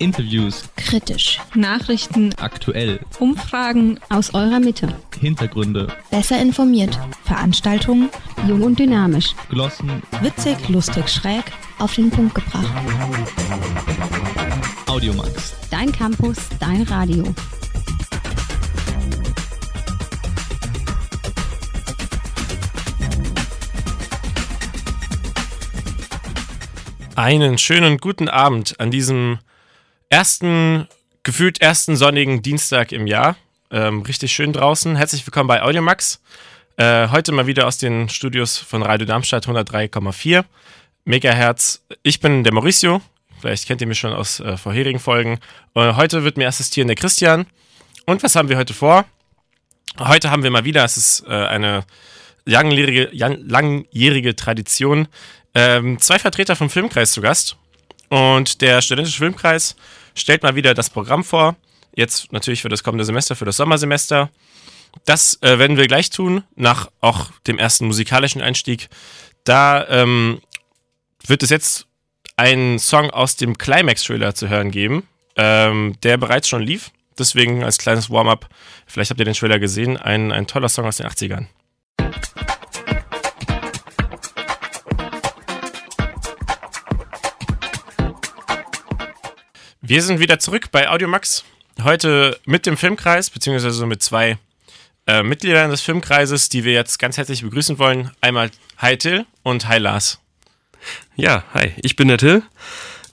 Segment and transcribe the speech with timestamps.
[0.00, 1.38] Interviews, Kritisch.
[1.54, 2.34] Nachrichten.
[2.40, 4.00] aktuell, Umfragen.
[4.08, 4.96] Aus eurer Mitte.
[5.20, 6.98] Hintergründe, Besser informiert.
[7.24, 8.08] Veranstaltungen.
[8.48, 9.34] Jung und dynamisch.
[9.50, 11.44] Glossen, Witzig, lustig, schräg.
[11.78, 12.66] Auf den Punkt gebracht.
[14.86, 15.54] Audiomax.
[15.70, 17.22] Dein Campus, dein Radio.
[27.16, 29.38] Einen schönen guten Abend an diesem
[30.10, 30.88] ersten,
[31.22, 33.36] gefühlt ersten sonnigen Dienstag im Jahr.
[33.70, 34.96] Ähm, richtig schön draußen.
[34.96, 36.20] Herzlich willkommen bei Audiomax.
[36.76, 40.44] Äh, heute mal wieder aus den Studios von Radio Darmstadt 103,4
[41.04, 41.82] Megahertz.
[42.02, 43.00] Ich bin der Mauricio.
[43.40, 45.38] Vielleicht kennt ihr mich schon aus äh, vorherigen Folgen.
[45.74, 47.46] Äh, heute wird mir assistieren der Christian.
[48.04, 49.04] Und was haben wir heute vor?
[49.98, 51.84] Heute haben wir mal wieder, es ist äh, eine
[52.44, 55.06] langjährige, langjährige Tradition,
[55.54, 57.56] ähm, zwei Vertreter vom Filmkreis zu Gast.
[58.08, 59.76] Und der Studentische Filmkreis
[60.14, 61.56] stellt mal wieder das Programm vor.
[61.94, 64.30] Jetzt natürlich für das kommende Semester, für das Sommersemester.
[65.04, 68.88] Das äh, werden wir gleich tun, nach auch dem ersten musikalischen Einstieg.
[69.44, 70.40] Da ähm,
[71.26, 71.86] wird es jetzt
[72.36, 76.90] einen Song aus dem Climax-Trailer zu hören geben, ähm, der bereits schon lief.
[77.18, 78.48] Deswegen als kleines Warm-up,
[78.86, 81.46] vielleicht habt ihr den Trailer gesehen, ein, ein toller Song aus den 80ern.
[89.90, 91.42] Wir sind wieder zurück bei Audiomax.
[91.82, 94.38] Heute mit dem Filmkreis, beziehungsweise mit zwei
[95.08, 98.12] äh, Mitgliedern des Filmkreises, die wir jetzt ganz herzlich begrüßen wollen.
[98.20, 100.20] Einmal Hi Till und Hi Lars.
[101.16, 102.44] Ja, hi, ich bin der Till.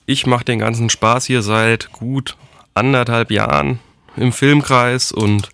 [0.06, 2.36] Ich mache den ganzen Spaß hier seit gut
[2.74, 3.80] anderthalb Jahren
[4.16, 5.48] im Filmkreis und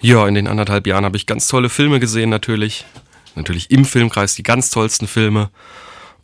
[0.00, 2.84] ja, in den anderthalb Jahren habe ich ganz tolle Filme gesehen natürlich.
[3.34, 5.50] Natürlich im Filmkreis die ganz tollsten Filme.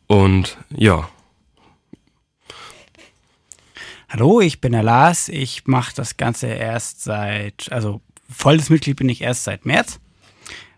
[0.07, 1.09] Und ja,
[4.17, 5.29] Hallo, ich bin der Lars.
[5.29, 9.99] Ich mache das Ganze erst seit, also volles Mitglied bin ich erst seit März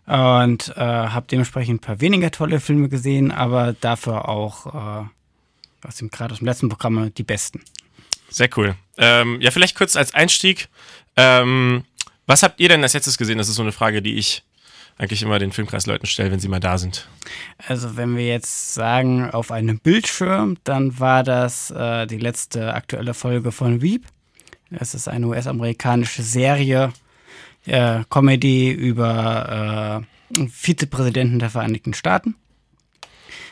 [0.07, 5.97] und äh, habe dementsprechend ein paar weniger tolle Filme gesehen, aber dafür auch äh, aus
[5.97, 7.61] dem gerade aus dem letzten Programm die besten.
[8.31, 8.75] Sehr cool.
[8.97, 10.71] Ähm, ja, vielleicht kurz als Einstieg.
[11.19, 11.85] Ähm,
[12.25, 13.37] was habt ihr denn als letztes gesehen?
[13.37, 14.45] Das ist so eine Frage, die ich
[14.99, 17.09] eigentlich immer den Filmkreisleuten stelle, wenn sie mal da sind.
[17.69, 23.15] Also wenn wir jetzt sagen auf einem Bildschirm, dann war das äh, die letzte aktuelle
[23.15, 24.07] Folge von Veep.
[24.71, 26.93] Es ist eine US-amerikanische Serie,
[27.67, 30.03] äh, Comedy über
[30.35, 32.35] äh, Vizepräsidenten der Vereinigten Staaten,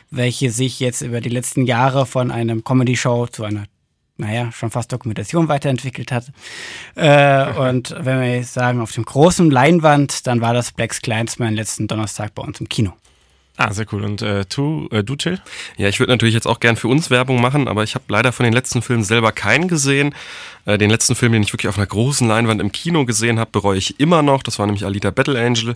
[0.09, 3.65] welche sich jetzt über die letzten Jahre von einem Comedy-Show zu einer
[4.17, 6.31] naja, schon fast Dokumentation weiterentwickelt hat.
[6.95, 11.53] Äh, und wenn wir jetzt sagen, auf dem großen Leinwand, dann war das Blacks Clansman
[11.53, 12.93] letzten Donnerstag bei uns im Kino.
[13.57, 14.03] Ah, sehr cool.
[14.03, 15.39] Und äh, du, äh, du Till?
[15.77, 18.33] ja, ich würde natürlich jetzt auch gern für uns Werbung machen, aber ich habe leider
[18.33, 20.13] von den letzten Filmen selber keinen gesehen.
[20.65, 23.51] Äh, den letzten Film, den ich wirklich auf einer großen Leinwand im Kino gesehen habe,
[23.51, 24.43] bereue ich immer noch.
[24.43, 25.75] Das war nämlich Alita Battle Angel.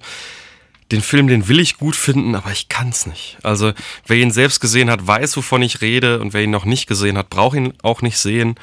[0.91, 3.37] Den Film, den will ich gut finden, aber ich kann's nicht.
[3.43, 3.73] Also,
[4.07, 6.19] wer ihn selbst gesehen hat, weiß, wovon ich rede.
[6.19, 8.55] Und wer ihn noch nicht gesehen hat, braucht ihn auch nicht sehen.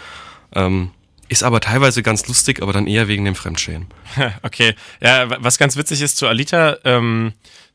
[0.54, 0.90] Ähm,
[1.28, 3.86] ist aber teilweise ganz lustig, aber dann eher wegen dem Fremdschämen.
[4.42, 4.74] Okay.
[5.00, 7.32] Ja, wa- was ganz witzig ist zu Alita, ähm,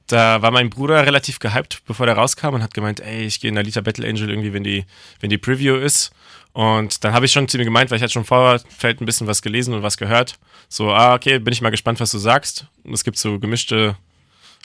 [0.07, 3.49] da war mein Bruder relativ gehypt, bevor der rauskam und hat gemeint, ey, ich gehe
[3.51, 4.85] in Alita Battle Angel irgendwie, wenn die,
[5.21, 6.11] wenn die Preview ist.
[6.53, 9.05] Und dann habe ich schon zu ihm gemeint, weil ich hatte schon vorher vielleicht ein
[9.05, 10.37] bisschen was gelesen und was gehört.
[10.67, 12.65] So, ah, okay, bin ich mal gespannt, was du sagst.
[12.91, 13.95] Es gibt so gemischte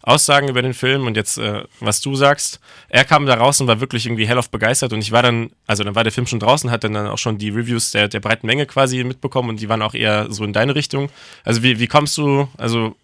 [0.02, 2.60] Aussagen über den Film und jetzt, äh, was du sagst.
[2.88, 5.82] Er kam da raus und war wirklich irgendwie hellauf begeistert und ich war dann, also
[5.82, 8.20] dann war der Film schon draußen, hat dann, dann auch schon die Reviews der, der
[8.20, 11.10] breiten Menge quasi mitbekommen und die waren auch eher so in deine Richtung.
[11.44, 12.94] Also wie, wie kommst du, also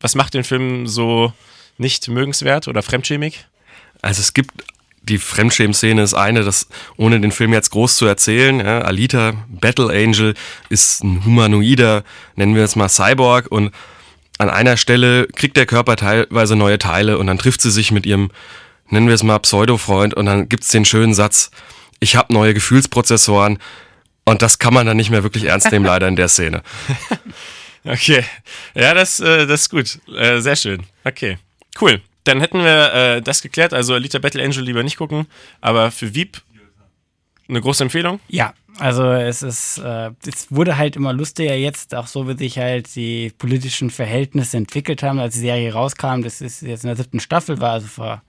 [0.00, 1.32] was macht den Film so
[1.76, 3.46] nicht mögenswert oder fremdschämig?
[4.00, 4.64] Also es gibt
[5.02, 8.60] die Fremdschämen-Szene ist eine, das ohne den Film jetzt groß zu erzählen.
[8.60, 10.34] Ja, Alita Battle Angel
[10.68, 12.04] ist ein humanoider,
[12.36, 13.72] nennen wir es mal Cyborg und
[14.42, 18.06] an einer Stelle kriegt der Körper teilweise neue Teile und dann trifft sie sich mit
[18.06, 18.30] ihrem,
[18.88, 21.50] nennen wir es mal Pseudo-Freund und dann gibt's den schönen Satz,
[22.00, 23.58] ich habe neue Gefühlsprozessoren
[24.24, 26.62] und das kann man dann nicht mehr wirklich ernst nehmen, leider in der Szene.
[27.84, 28.24] Okay,
[28.76, 29.98] ja, das, äh, das ist gut.
[30.16, 30.84] Äh, sehr schön.
[31.02, 31.38] Okay,
[31.80, 32.00] cool.
[32.22, 33.72] Dann hätten wir äh, das geklärt.
[33.72, 35.26] Also Alita Battle Angel lieber nicht gucken,
[35.60, 36.42] aber für Wieb
[37.48, 38.20] eine große Empfehlung.
[38.28, 42.58] Ja, also es ist, äh, es wurde halt immer lustiger jetzt, auch so wie sich
[42.58, 46.22] halt die politischen Verhältnisse entwickelt haben, als die Serie rauskam.
[46.22, 48.22] Das ist jetzt in der siebten Staffel, war also vor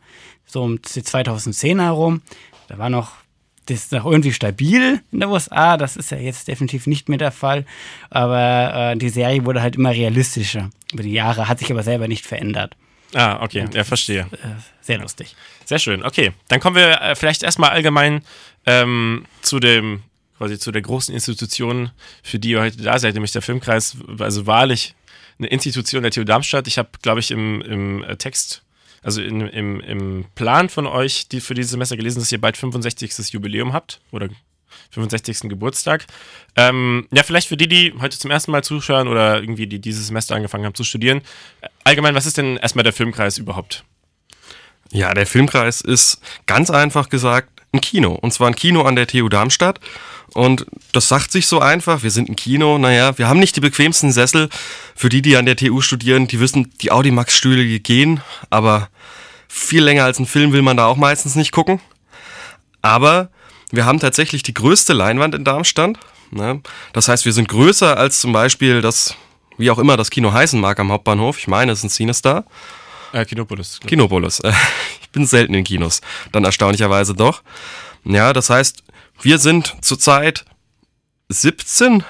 [0.45, 2.21] so um 2010 herum.
[2.68, 3.24] Da war noch
[3.65, 5.77] das ist noch irgendwie stabil in der USA.
[5.77, 7.66] Das ist ja jetzt definitiv nicht mehr der Fall.
[8.09, 10.69] Aber äh, die Serie wurde halt immer realistischer.
[10.92, 12.75] Über die Jahre hat sich aber selber nicht verändert.
[13.13, 14.21] Ah, okay, ja, verstehe.
[14.31, 15.36] Äh, sehr lustig.
[15.65, 16.04] Sehr schön.
[16.04, 18.24] Okay, dann kommen wir äh, vielleicht erstmal allgemein
[18.65, 20.04] ähm, zu dem
[20.38, 21.92] quasi zu der großen Institution,
[22.24, 24.95] für die ihr heute da seid, nämlich der Filmkreis, also wahrlich
[25.39, 26.68] eine Institution der TU Darmstadt.
[26.68, 28.63] Ich habe, glaube ich, im, im äh, Text,
[29.01, 32.57] also in, im, im Plan von euch, die für dieses Semester gelesen, dass ihr bald
[32.57, 33.31] 65.
[33.31, 34.30] Jubiläum habt oder
[34.91, 35.49] 65.
[35.49, 36.05] Geburtstag.
[36.55, 40.07] Ähm, ja, vielleicht für die, die heute zum ersten Mal zuschauen oder irgendwie die dieses
[40.07, 41.21] Semester angefangen haben zu studieren.
[41.83, 43.83] Allgemein, was ist denn erstmal der Filmkreis überhaupt?
[44.91, 48.13] Ja, der Filmkreis ist ganz einfach gesagt ein Kino.
[48.13, 49.79] Und zwar ein Kino an der TU Darmstadt.
[50.33, 53.61] Und das sagt sich so einfach, wir sind ein Kino, naja, wir haben nicht die
[53.61, 54.49] bequemsten Sessel.
[54.95, 58.89] Für die, die an der TU studieren, die wissen, die Audimax-Stühle gehen, aber
[59.47, 61.79] viel länger als ein Film will man da auch meistens nicht gucken.
[62.81, 63.29] Aber
[63.73, 65.97] wir haben tatsächlich die größte Leinwand in Darmstadt.
[66.29, 66.61] Ne?
[66.93, 69.15] Das heißt, wir sind größer als zum Beispiel das,
[69.57, 71.39] wie auch immer das Kino heißen mag am Hauptbahnhof.
[71.39, 72.45] Ich meine, es ist ein Cinestar.
[73.13, 73.79] Äh, Kinopolis.
[73.85, 74.41] Kinopolis.
[75.01, 76.01] Ich bin selten in Kinos.
[76.31, 77.43] Dann erstaunlicherweise doch.
[78.03, 78.83] Ja, das heißt,
[79.21, 80.45] wir sind zurzeit
[81.29, 82.03] 17,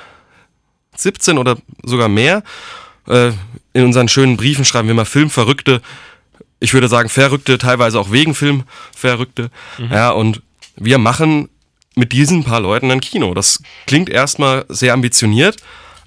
[0.96, 2.44] 17 oder sogar mehr.
[3.08, 3.32] Äh,
[3.74, 5.82] in unseren schönen Briefen schreiben wir mal Filmverrückte.
[6.60, 9.50] Ich würde sagen Verrückte, teilweise auch wegen Filmverrückte.
[9.90, 10.42] Ja, und
[10.78, 11.50] wir machen
[11.96, 13.34] mit diesen paar Leuten ein Kino.
[13.34, 15.58] Das klingt erstmal sehr ambitioniert,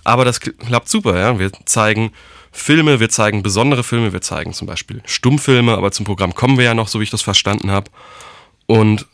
[0.04, 1.18] aber das klappt super.
[1.18, 1.38] Ja?
[1.38, 2.12] Wir zeigen
[2.52, 6.64] Filme, wir zeigen besondere Filme, wir zeigen zum Beispiel Stummfilme, aber zum Programm kommen wir
[6.64, 7.90] ja noch, so wie ich das verstanden habe.
[8.66, 9.06] Und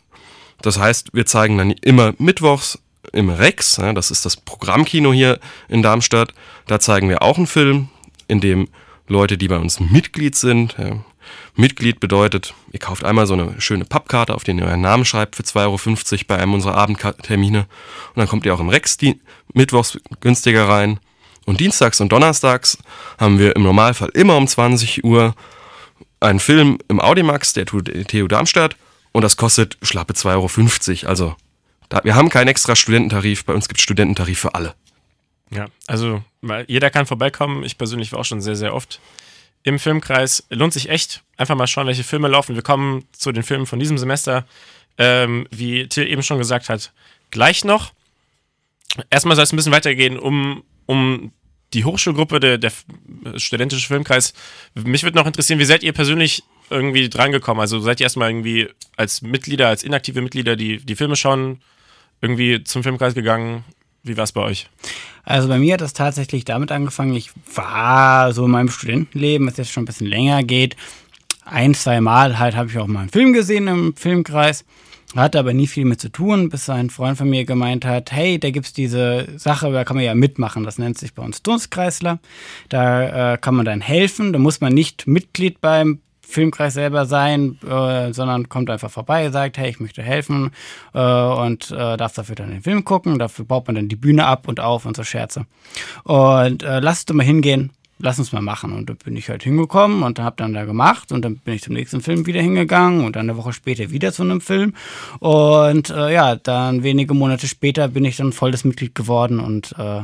[0.61, 2.79] das heißt, wir zeigen dann immer mittwochs
[3.11, 6.33] im Rex, ja, das ist das Programmkino hier in Darmstadt.
[6.67, 7.89] Da zeigen wir auch einen Film,
[8.27, 8.69] in dem
[9.07, 11.03] Leute, die bei uns Mitglied sind, ja,
[11.55, 15.35] Mitglied bedeutet, ihr kauft einmal so eine schöne Pappkarte, auf der ihr euren Namen schreibt
[15.35, 17.59] für 2,50 Euro bei einem unserer Abendtermine.
[17.59, 19.21] Und dann kommt ihr auch im Rex die
[19.53, 20.99] mittwochs günstiger rein.
[21.45, 22.77] Und dienstags und donnerstags
[23.19, 25.35] haben wir im Normalfall immer um 20 Uhr
[26.19, 28.75] einen Film im Audimax der TU Darmstadt
[29.11, 31.09] und das kostet schlappe 2,50 Euro.
[31.09, 31.35] Also
[31.89, 34.73] da, wir haben keinen extra Studententarif, bei uns gibt es Studententarif für alle.
[35.51, 36.23] Ja, also
[36.67, 37.63] jeder kann vorbeikommen.
[37.63, 38.99] Ich persönlich war auch schon sehr, sehr oft
[39.63, 40.45] im Filmkreis.
[40.49, 41.23] Lohnt sich echt.
[41.37, 42.55] Einfach mal schauen, welche Filme laufen.
[42.55, 44.45] Wir kommen zu den Filmen von diesem Semester.
[44.97, 46.91] Ähm, wie Till eben schon gesagt hat,
[47.31, 47.93] gleich noch.
[49.09, 51.31] Erstmal soll es ein bisschen weitergehen um, um
[51.73, 52.71] die Hochschulgruppe, der, der
[53.37, 54.33] studentische Filmkreis.
[54.75, 57.61] Mich würde noch interessieren, wie seid ihr persönlich irgendwie drangekommen?
[57.61, 61.61] Also seid ihr erstmal irgendwie als Mitglieder, als inaktive Mitglieder, die die Filme schauen,
[62.21, 63.63] irgendwie zum Filmkreis gegangen?
[64.03, 64.69] Wie war es bei euch?
[65.23, 69.55] Also bei mir hat das tatsächlich damit angefangen, ich war so in meinem Studentenleben, was
[69.55, 70.75] jetzt schon ein bisschen länger geht,
[71.45, 74.65] ein, zwei Mal halt habe ich auch mal einen Film gesehen im Filmkreis,
[75.15, 78.39] hatte aber nie viel mit zu tun, bis ein Freund von mir gemeint hat, hey,
[78.39, 82.19] da gibt's diese Sache, da kann man ja mitmachen, das nennt sich bei uns Dunstkreisler,
[82.67, 85.99] da äh, kann man dann helfen, da muss man nicht Mitglied beim
[86.33, 90.51] Filmkreis selber sein, äh, sondern kommt einfach vorbei, sagt, hey, ich möchte helfen
[90.93, 93.19] äh, und äh, darf dafür dann den Film gucken.
[93.19, 95.45] Dafür baut man dann die Bühne ab und auf und so Scherze.
[96.03, 98.73] Und äh, lass du mal hingehen, lass uns mal machen.
[98.73, 101.63] Und da bin ich halt hingekommen und habe dann da gemacht und dann bin ich
[101.63, 104.73] zum nächsten Film wieder hingegangen und dann eine Woche später wieder zu einem Film.
[105.19, 110.01] Und äh, ja, dann wenige Monate später bin ich dann volles Mitglied geworden und äh,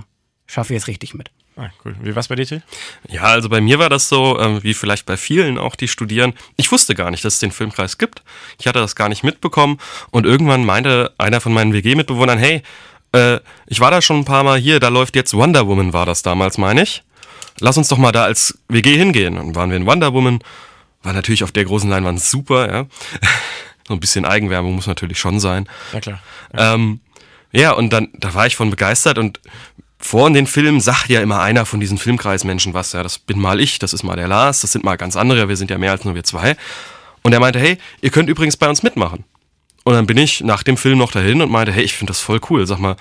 [0.48, 1.32] schaffe jetzt richtig mit.
[1.60, 1.94] Ah, cool.
[2.02, 2.64] Wie war's bei dir, Till?
[3.10, 6.34] Ja, also bei mir war das so, ähm, wie vielleicht bei vielen auch, die studieren.
[6.56, 8.24] Ich wusste gar nicht, dass es den Filmkreis gibt.
[8.58, 9.78] Ich hatte das gar nicht mitbekommen.
[10.10, 12.64] Und irgendwann meinte einer von meinen WG-Mitbewohnern, hey,
[13.12, 16.06] äh, ich war da schon ein paar Mal hier, da läuft jetzt Wonder Woman, war
[16.06, 17.04] das damals, meine ich.
[17.60, 19.38] Lass uns doch mal da als WG hingehen.
[19.38, 20.40] Und waren wir in Wonder Woman.
[21.04, 22.86] War natürlich auf der großen Leinwand super, ja.
[23.90, 25.68] so ein bisschen Eigenwerbung muss natürlich schon sein.
[25.92, 26.20] Ja, klar.
[26.54, 27.02] Ähm,
[27.52, 29.42] ja, und dann, da war ich von begeistert und
[30.00, 32.94] vor den Filmen sagt ja immer einer von diesen Filmkreismenschen was.
[32.94, 35.50] Ja, das bin mal ich, das ist mal der Lars, das sind mal ganz andere,
[35.50, 36.56] wir sind ja mehr als nur wir zwei.
[37.22, 39.26] Und er meinte, hey, ihr könnt übrigens bei uns mitmachen.
[39.84, 42.22] Und dann bin ich nach dem Film noch dahin und meinte, hey, ich finde das
[42.22, 42.66] voll cool.
[42.66, 42.96] Sag mal,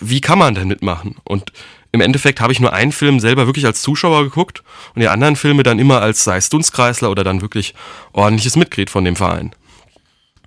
[0.00, 1.16] wie kann man denn mitmachen?
[1.22, 1.52] Und
[1.92, 4.64] im Endeffekt habe ich nur einen Film selber wirklich als Zuschauer geguckt
[4.94, 7.74] und die anderen Filme dann immer als sei es Dunstkreisler oder dann wirklich
[8.12, 9.54] ordentliches Mitglied von dem Verein.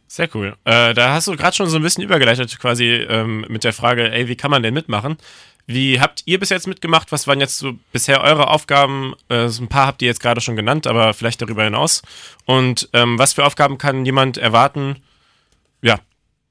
[0.07, 0.55] Sehr cool.
[0.65, 4.11] Äh, da hast du gerade schon so ein bisschen übergeleitet, quasi ähm, mit der Frage,
[4.11, 5.17] ey, wie kann man denn mitmachen?
[5.69, 7.11] Wie habt ihr bis jetzt mitgemacht?
[7.11, 9.13] Was waren jetzt so bisher eure Aufgaben?
[9.27, 12.01] Äh, so ein paar habt ihr jetzt gerade schon genannt, aber vielleicht darüber hinaus.
[12.45, 14.95] Und ähm, was für Aufgaben kann jemand erwarten,
[15.81, 15.99] ja,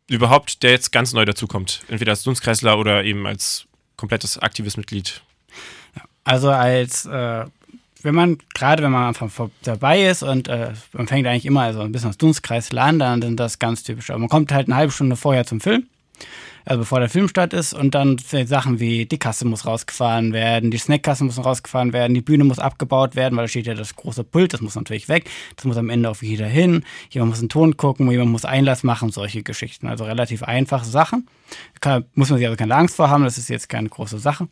[0.08, 1.80] überhaupt, der jetzt ganz neu dazukommt?
[1.88, 5.22] Entweder als Dunstkreisler oder eben als komplettes aktives Mitglied.
[6.24, 7.46] Also als, äh,
[8.02, 11.62] wenn man, gerade wenn man einfach vor- dabei ist und äh, man fängt eigentlich immer
[11.62, 14.10] also ein bisschen als Dunstkreisler an, dann sind das ganz typisch.
[14.10, 15.86] Aber man kommt halt eine halbe Stunde vorher zum Film.
[16.66, 17.72] Also bevor der Filmstart ist.
[17.72, 22.20] Und dann Sachen wie die Kasse muss rausgefahren werden, die Snackkasse muss rausgefahren werden, die
[22.20, 25.30] Bühne muss abgebaut werden, weil da steht ja das große Pult, das muss natürlich weg.
[25.54, 26.84] Das muss am Ende auch wieder hin.
[27.08, 29.86] Jemand muss einen Ton gucken, jemand muss Einlass machen, solche Geschichten.
[29.86, 31.28] Also relativ einfache Sachen.
[31.80, 34.48] Kann, muss man sich also keine Angst vor haben, das ist jetzt keine große Sache.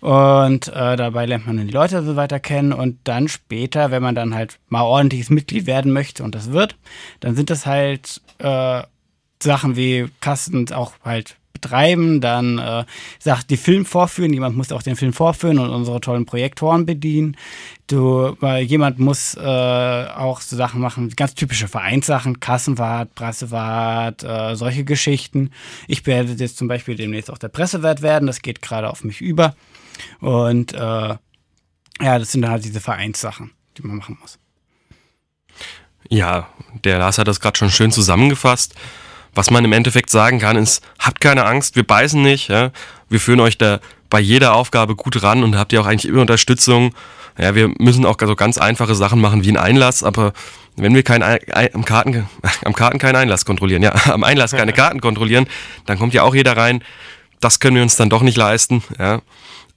[0.00, 4.02] Und äh, dabei lernt man dann die Leute so weiter kennen und dann später, wenn
[4.02, 6.76] man dann halt mal ordentliches Mitglied werden möchte und das wird,
[7.20, 8.82] dann sind das halt äh,
[9.42, 12.84] Sachen wie Kasten auch halt betreiben, dann äh,
[13.18, 17.36] sagt die Film vorführen, jemand muss auch den Film vorführen und unsere tollen Projektoren bedienen.
[17.86, 24.54] Du, äh, jemand muss äh, auch so Sachen machen, ganz typische Vereinssachen, Kassenwart, Pressewart, äh,
[24.54, 25.50] solche Geschichten.
[25.88, 29.20] Ich werde jetzt zum Beispiel demnächst auch der Pressewart werden, das geht gerade auf mich
[29.20, 29.54] über.
[30.20, 31.18] Und äh, ja,
[32.18, 34.38] das sind dann halt diese Vereinssachen, die man machen muss.
[36.08, 36.48] Ja,
[36.84, 38.74] der Lars hat das gerade schon schön zusammengefasst.
[39.36, 42.48] Was man im Endeffekt sagen kann, ist, habt keine Angst, wir beißen nicht.
[42.48, 42.70] Ja?
[43.10, 46.22] Wir führen euch da bei jeder Aufgabe gut ran und habt ihr auch eigentlich immer
[46.22, 46.94] Unterstützung.
[47.38, 50.32] Ja, wir müssen auch so ganz einfache Sachen machen wie ein Einlass, aber
[50.76, 52.26] wenn wir kein, am, Karten,
[52.64, 55.46] am Karten keinen Einlass kontrollieren, ja, am Einlass keine Karten kontrollieren,
[55.84, 56.82] dann kommt ja auch jeder rein.
[57.40, 58.82] Das können wir uns dann doch nicht leisten.
[58.98, 59.20] Ja.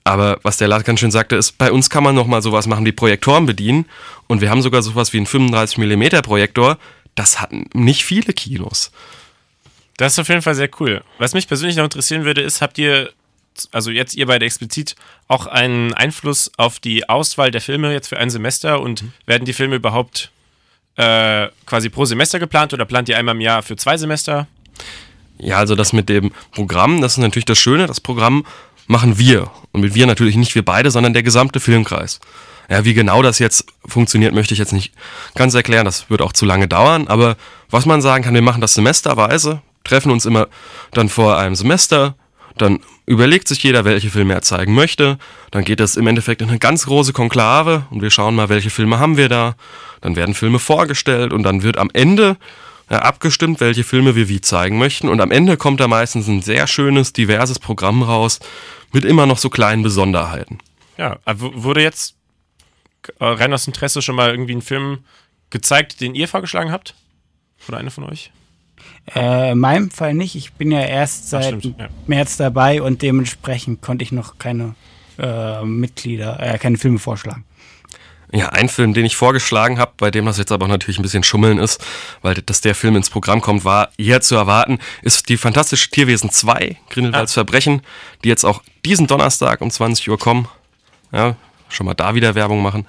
[0.04, 2.86] Aber was der Lars ganz schön sagte, ist, bei uns kann man nochmal sowas machen
[2.86, 3.84] wie Projektoren bedienen.
[4.26, 6.78] Und wir haben sogar sowas wie einen 35mm Projektor.
[7.14, 8.90] Das hatten nicht viele Kinos.
[10.00, 11.02] Das ist auf jeden Fall sehr cool.
[11.18, 13.10] Was mich persönlich noch interessieren würde, ist, habt ihr,
[13.70, 14.96] also jetzt ihr beide explizit,
[15.28, 19.12] auch einen Einfluss auf die Auswahl der Filme jetzt für ein Semester und mhm.
[19.26, 20.30] werden die Filme überhaupt
[20.96, 24.46] äh, quasi pro Semester geplant oder plant ihr einmal im Jahr für zwei Semester?
[25.36, 27.86] Ja, also das mit dem Programm, das ist natürlich das Schöne.
[27.86, 28.46] Das Programm
[28.86, 29.50] machen wir.
[29.72, 32.20] Und mit wir natürlich nicht wir beide, sondern der gesamte Filmkreis.
[32.70, 34.94] Ja, wie genau das jetzt funktioniert, möchte ich jetzt nicht
[35.34, 35.84] ganz erklären.
[35.84, 37.06] Das wird auch zu lange dauern.
[37.08, 37.36] Aber
[37.68, 40.48] was man sagen kann, wir machen das semesterweise treffen uns immer
[40.92, 42.14] dann vor einem Semester,
[42.56, 45.18] dann überlegt sich jeder, welche Filme er zeigen möchte.
[45.50, 48.70] Dann geht das im Endeffekt in eine ganz große Konklave und wir schauen mal, welche
[48.70, 49.54] Filme haben wir da.
[50.00, 52.36] Dann werden Filme vorgestellt und dann wird am Ende
[52.88, 55.08] abgestimmt, welche Filme wir wie zeigen möchten.
[55.08, 58.40] Und am Ende kommt da meistens ein sehr schönes, diverses Programm raus
[58.92, 60.58] mit immer noch so kleinen Besonderheiten.
[60.96, 62.16] Ja, wurde jetzt
[63.18, 65.04] äh, rein aus Interesse schon mal irgendwie ein Film
[65.50, 66.94] gezeigt, den ihr vorgeschlagen habt?
[67.68, 68.32] Oder eine von euch?
[69.14, 70.36] Äh, in meinem Fall nicht.
[70.36, 71.88] Ich bin ja erst seit Ach, ja.
[72.06, 74.74] März dabei und dementsprechend konnte ich noch keine
[75.18, 77.44] äh, Mitglieder, äh, keine Filme vorschlagen.
[78.32, 81.02] Ja, ein Film, den ich vorgeschlagen habe, bei dem das jetzt aber auch natürlich ein
[81.02, 81.84] bisschen Schummeln ist,
[82.22, 86.30] weil dass der Film ins Programm kommt, war eher zu erwarten, ist die Fantastische Tierwesen
[86.30, 87.34] 2, Grindelwalds ah.
[87.34, 87.82] Verbrechen,
[88.22, 90.46] die jetzt auch diesen Donnerstag um 20 Uhr kommen.
[91.10, 91.34] Ja,
[91.68, 92.86] schon mal da wieder Werbung machen.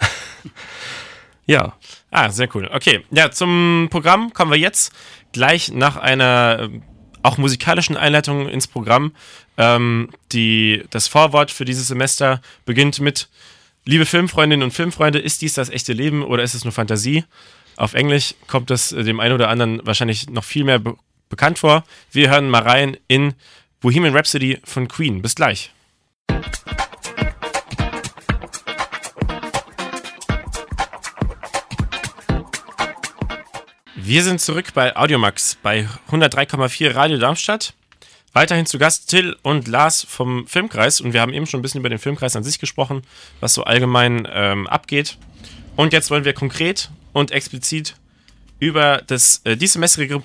[1.48, 1.74] ja.
[2.12, 2.70] Ah, sehr cool.
[2.72, 4.94] Okay, ja, zum Programm kommen wir jetzt
[5.32, 6.80] gleich nach einer äh,
[7.24, 9.14] auch musikalischen Einleitung ins Programm.
[9.58, 13.30] Ähm, die, das Vorwort für dieses Semester beginnt mit
[13.84, 17.24] Liebe Filmfreundinnen und Filmfreunde, ist dies das echte Leben oder ist es nur Fantasie?
[17.78, 20.96] Auf Englisch kommt das äh, dem einen oder anderen wahrscheinlich noch viel mehr be
[21.30, 21.86] bekannt vor.
[22.12, 23.34] Wir hören mal rein in
[23.80, 25.22] Bohemian Rhapsody von Queen.
[25.22, 25.72] Bis gleich.
[34.04, 37.76] Wir sind zurück bei Audiomax bei 103,4 Radio Darmstadt.
[38.34, 41.82] Weiterhin zu Gast Till und Lars vom Filmkreis und wir haben eben schon ein bisschen
[41.82, 43.04] über den Filmkreis an sich gesprochen,
[43.42, 45.20] was so allgemein ähm, abgeht.
[45.76, 47.96] Und jetzt wollen wir konkret und explizit
[48.60, 50.24] über das äh, diessemestrige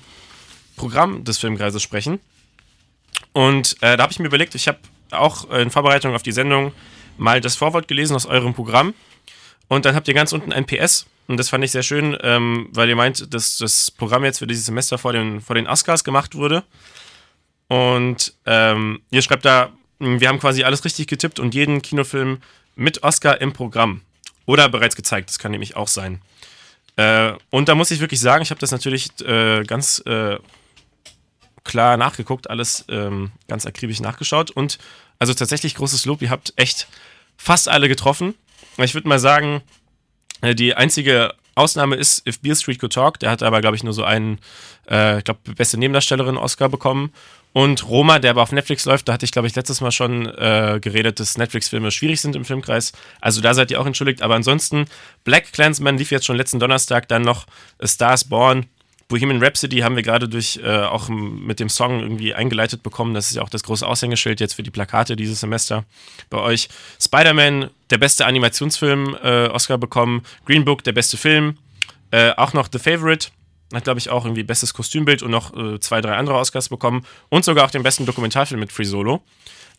[0.75, 2.19] Programm des Filmkreises sprechen.
[3.31, 4.79] Und äh, da habe ich mir überlegt, ich habe
[5.11, 6.71] auch in Vorbereitung auf die Sendung
[7.17, 8.95] mal das Vorwort gelesen aus eurem Programm.
[9.67, 12.69] Und dann habt ihr ganz unten ein PS und das fand ich sehr schön, ähm,
[12.71, 16.03] weil ihr meint, dass das Programm jetzt für dieses Semester vor den, vor den Oscars
[16.03, 16.63] gemacht wurde.
[17.67, 22.39] Und ähm, ihr schreibt da, wir haben quasi alles richtig getippt und jeden Kinofilm
[22.75, 24.01] mit Oscar im Programm.
[24.45, 26.21] Oder bereits gezeigt, das kann nämlich auch sein.
[26.95, 30.37] Äh, und da muss ich wirklich sagen, ich habe das natürlich äh, ganz äh,
[31.65, 34.51] klar nachgeguckt, alles ähm, ganz akribisch nachgeschaut.
[34.51, 34.77] Und
[35.19, 36.87] also tatsächlich großes Lob, ihr habt echt
[37.35, 38.35] fast alle getroffen.
[38.77, 39.61] Ich würde mal sagen,
[40.41, 43.19] äh, die einzige Ausnahme ist If Beale Street Could Talk.
[43.19, 44.39] Der hat aber, glaube ich, nur so einen,
[44.89, 47.11] äh, ich glaube, beste Nebendarstellerin Oscar bekommen.
[47.53, 50.27] Und Roma, der aber auf Netflix läuft, da hatte ich, glaube ich, letztes Mal schon
[50.27, 52.91] äh, geredet, dass Netflix-Filme schwierig sind im Filmkreis.
[53.19, 54.21] Also da seid ihr auch entschuldigt.
[54.21, 54.85] Aber ansonsten,
[55.23, 57.47] Black Clansman lief jetzt schon letzten Donnerstag, dann noch
[57.81, 58.67] A Stars Born,
[59.07, 63.13] Bohemian Rhapsody haben wir gerade durch äh, auch mit dem Song irgendwie eingeleitet bekommen.
[63.13, 65.85] Das ist ja auch das große Aushängeschild jetzt für die Plakate dieses Semester
[66.29, 66.67] bei euch.
[67.01, 70.23] Spider-Man, der beste Animationsfilm, äh, Oscar bekommen.
[70.45, 71.57] Green Book, der beste Film.
[72.11, 73.29] Äh, auch noch The Favorite,
[73.73, 77.05] hat, glaube ich, auch irgendwie bestes Kostümbild und noch äh, zwei, drei andere Oscars bekommen
[77.29, 79.23] und sogar auch den besten Dokumentarfilm mit Free Solo.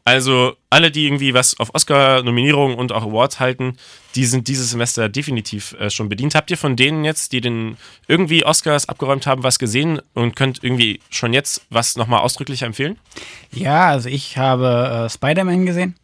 [0.04, 3.76] Also alle, die irgendwie was auf Oscar-Nominierungen und auch Awards halten,
[4.14, 6.34] die sind dieses Semester definitiv äh, schon bedient.
[6.34, 7.76] Habt ihr von denen jetzt, die den
[8.06, 12.96] irgendwie Oscars abgeräumt haben, was gesehen und könnt irgendwie schon jetzt was nochmal ausdrücklich empfehlen?
[13.52, 15.94] Ja, also ich habe äh, Spider-Man gesehen.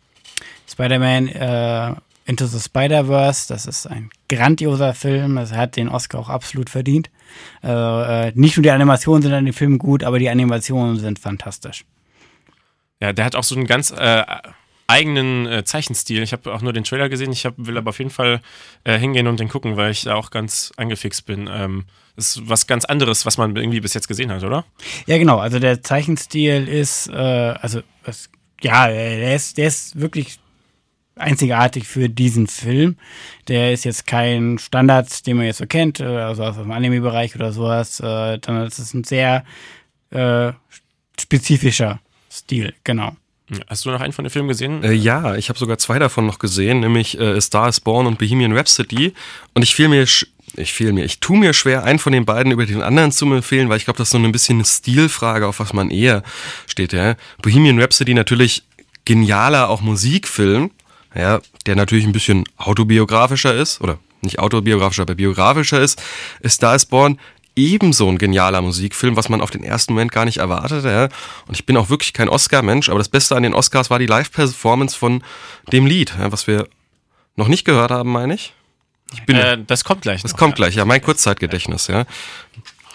[0.68, 1.94] Spider-Man äh,
[2.26, 5.36] Into the Spider-Verse, das ist ein grandioser Film.
[5.36, 7.10] Er hat den Oscar auch absolut verdient.
[7.62, 11.84] Äh, nicht nur die Animationen sind an dem Film gut, aber die Animationen sind fantastisch.
[13.00, 14.24] Ja, der hat auch so einen ganz äh,
[14.86, 16.22] eigenen äh, Zeichenstil.
[16.22, 17.32] Ich habe auch nur den Trailer gesehen.
[17.32, 18.40] Ich hab, will aber auf jeden Fall
[18.84, 21.48] äh, hingehen und den gucken, weil ich da auch ganz angefixt bin.
[21.52, 21.84] Ähm,
[22.16, 24.64] ist was ganz anderes, was man irgendwie bis jetzt gesehen hat, oder?
[25.06, 25.38] Ja, genau.
[25.38, 28.28] Also der Zeichenstil ist, äh, also was,
[28.60, 30.38] ja, der ist, der ist wirklich
[31.16, 32.96] einzigartig für diesen Film.
[33.48, 37.34] Der ist jetzt kein Standard, den man jetzt so kennt, äh, also aus dem Anime-Bereich
[37.34, 39.44] oder sowas, äh, es ist ein sehr
[40.10, 40.52] äh,
[41.18, 42.00] spezifischer
[42.34, 43.16] Stil, genau.
[43.68, 44.82] Hast du noch einen von den Filmen gesehen?
[44.82, 48.18] Äh, ja, ich habe sogar zwei davon noch gesehen, nämlich äh, Star is Born und
[48.18, 49.12] Bohemian Rhapsody.
[49.52, 52.50] Und ich fiel mir, ich fiel mir, ich tue mir schwer, einen von den beiden
[52.50, 55.46] über den anderen zu empfehlen, weil ich glaube, das ist so ein bisschen eine Stilfrage,
[55.46, 56.22] auf was man eher
[56.66, 56.92] steht.
[56.92, 57.16] Ja?
[57.42, 58.64] Bohemian Rhapsody natürlich
[59.04, 60.70] genialer auch Musikfilm,
[61.14, 66.02] ja, der natürlich ein bisschen autobiografischer ist oder nicht autobiografischer, aber biografischer ist.
[66.44, 67.20] Star is Born
[67.56, 71.08] ebenso ein genialer Musikfilm, was man auf den ersten Moment gar nicht erwartete.
[71.46, 74.06] Und ich bin auch wirklich kein Oscar-Mensch, aber das Beste an den Oscars war die
[74.06, 75.22] Live-Performance von
[75.72, 76.68] dem Lied, was wir
[77.36, 78.54] noch nicht gehört haben, meine ich.
[79.12, 80.22] ich bin, äh, das kommt gleich.
[80.22, 80.56] Das noch, kommt ja.
[80.56, 82.04] gleich, ja, mein Kurzzeitgedächtnis, ja.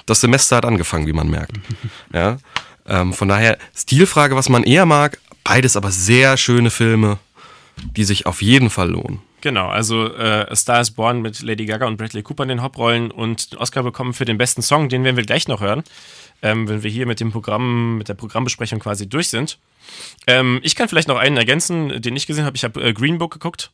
[0.05, 1.53] Das Semester hat angefangen, wie man merkt.
[2.13, 2.37] ja.
[2.87, 7.19] Ähm, von daher, Stilfrage, was man eher mag, beides aber sehr schöne Filme,
[7.77, 9.21] die sich auf jeden Fall lohnen.
[9.41, 13.09] Genau, also äh, Star is Born mit Lady Gaga und Bradley Cooper in den Hauptrollen
[13.09, 15.83] und den Oscar bekommen für den besten Song, den werden wir gleich noch hören,
[16.41, 19.57] ähm, wenn wir hier mit dem Programm, mit der Programmbesprechung quasi durch sind.
[20.27, 22.57] Ähm, ich kann vielleicht noch einen ergänzen, den ich gesehen habe.
[22.57, 23.71] Ich habe äh, Green Book geguckt,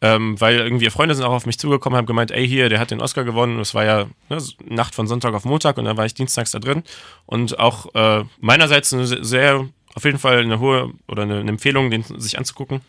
[0.00, 2.92] ähm, weil irgendwie Freunde sind auch auf mich zugekommen, haben gemeint, ey hier, der hat
[2.92, 3.58] den Oscar gewonnen.
[3.58, 6.60] Das war ja ne, Nacht von Sonntag auf Montag und dann war ich dienstags da
[6.60, 6.84] drin
[7.26, 11.90] und auch äh, meinerseits eine sehr, auf jeden Fall eine hohe oder eine, eine Empfehlung,
[11.90, 12.82] den sich anzugucken.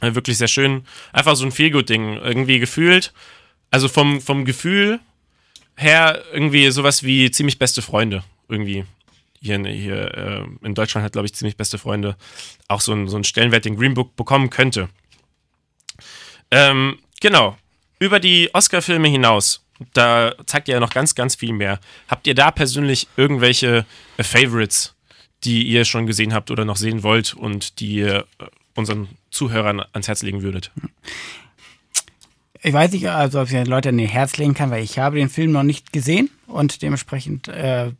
[0.00, 0.84] Äh, wirklich sehr schön.
[1.12, 2.18] Einfach so ein Feelgood-Ding.
[2.18, 3.12] Irgendwie gefühlt.
[3.70, 5.00] Also vom, vom Gefühl
[5.76, 8.24] her irgendwie sowas wie ziemlich beste Freunde.
[8.48, 8.84] Irgendwie.
[9.40, 12.16] Hier, in, hier äh, in Deutschland hat, glaube ich, ziemlich beste Freunde
[12.68, 14.88] auch so, ein, so einen Stellenwert, den Green Book bekommen könnte.
[16.50, 17.56] Ähm, genau.
[17.98, 19.64] Über die Oscar-Filme hinaus,
[19.94, 21.80] da zeigt ihr ja noch ganz, ganz viel mehr.
[22.08, 23.84] Habt ihr da persönlich irgendwelche
[24.16, 24.94] äh, Favorites,
[25.44, 28.22] die ihr schon gesehen habt oder noch sehen wollt und die äh,
[28.74, 30.70] unseren Zuhörern ans Herz legen würdet?
[32.62, 35.16] Ich weiß nicht, also ob ich den Leuten den Herz legen kann, weil ich habe
[35.16, 37.90] den Film noch nicht gesehen und dementsprechend äh,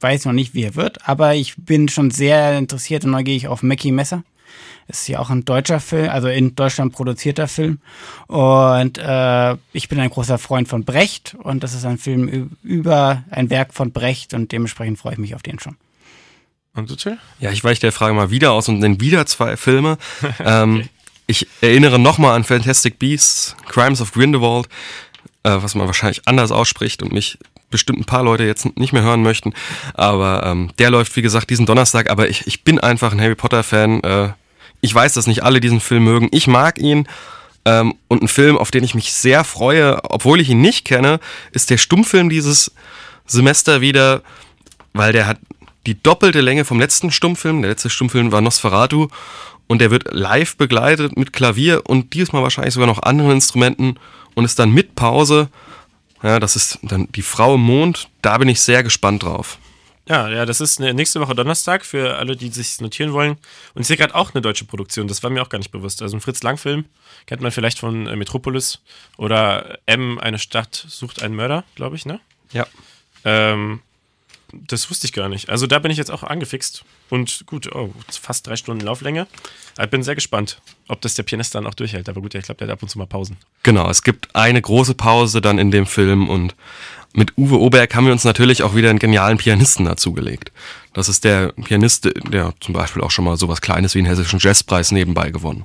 [0.00, 1.08] weiß noch nicht, wie er wird.
[1.08, 4.22] Aber ich bin schon sehr interessiert und neugierig auf Mackie Messer.
[4.88, 7.78] Ist ja auch ein deutscher Film, also in Deutschland produzierter Film.
[8.26, 13.22] Und äh, ich bin ein großer Freund von Brecht und das ist ein Film über
[13.30, 15.76] ein Werk von Brecht und dementsprechend freue ich mich auf den schon.
[16.74, 17.18] Und du, Chill?
[17.40, 19.98] Ja, ich weiche der Frage mal wieder aus und nenne wieder zwei Filme.
[20.44, 20.88] ähm, okay.
[21.26, 24.66] Ich erinnere nochmal an Fantastic Beasts, Crimes of Grindelwald,
[25.44, 27.38] äh, was man wahrscheinlich anders ausspricht und mich
[27.70, 29.54] bestimmt ein paar Leute jetzt nicht mehr hören möchten.
[29.94, 32.10] Aber ähm, der läuft, wie gesagt, diesen Donnerstag.
[32.10, 34.02] Aber ich, ich bin einfach ein Harry Potter-Fan.
[34.02, 34.28] Äh,
[34.80, 36.28] ich weiß, dass nicht alle diesen Film mögen.
[36.32, 37.06] Ich mag ihn.
[37.64, 41.20] Ähm, und ein Film, auf den ich mich sehr freue, obwohl ich ihn nicht kenne,
[41.52, 42.72] ist der Stummfilm dieses
[43.26, 44.22] Semester wieder,
[44.92, 45.38] weil der hat
[45.86, 47.62] die doppelte Länge vom letzten Stummfilm.
[47.62, 49.08] Der letzte Stummfilm war Nosferatu
[49.66, 53.98] und der wird live begleitet mit Klavier und diesmal wahrscheinlich sogar noch anderen Instrumenten
[54.34, 55.48] und ist dann mit Pause.
[56.22, 58.08] Ja, das ist dann die Frau im Mond.
[58.20, 59.58] Da bin ich sehr gespannt drauf.
[60.08, 63.36] Ja, ja, das ist nächste Woche Donnerstag für alle, die sich notieren wollen.
[63.74, 66.02] Und ich sehe gerade auch eine deutsche Produktion, das war mir auch gar nicht bewusst.
[66.02, 66.84] Also ein Fritz Lang-Film,
[67.26, 68.80] kennt man vielleicht von äh, Metropolis
[69.18, 72.18] oder M, eine Stadt sucht einen Mörder, glaube ich, ne?
[72.52, 72.66] Ja.
[73.24, 73.82] Ähm,
[74.52, 75.48] das wusste ich gar nicht.
[75.48, 76.84] Also da bin ich jetzt auch angefixt.
[77.08, 79.26] Und gut, oh, fast drei Stunden Lauflänge.
[79.80, 82.08] Ich bin sehr gespannt, ob das der Pianist dann auch durchhält.
[82.08, 83.36] Aber gut, ich glaube, der hat ab und zu mal Pausen.
[83.62, 86.54] Genau, es gibt eine große Pause dann in dem Film und
[87.12, 90.52] mit Uwe Oberg haben wir uns natürlich auch wieder einen genialen Pianisten dazugelegt.
[90.92, 94.38] Das ist der Pianist, der zum Beispiel auch schon mal sowas Kleines wie einen hessischen
[94.38, 95.64] Jazzpreis nebenbei gewonnen.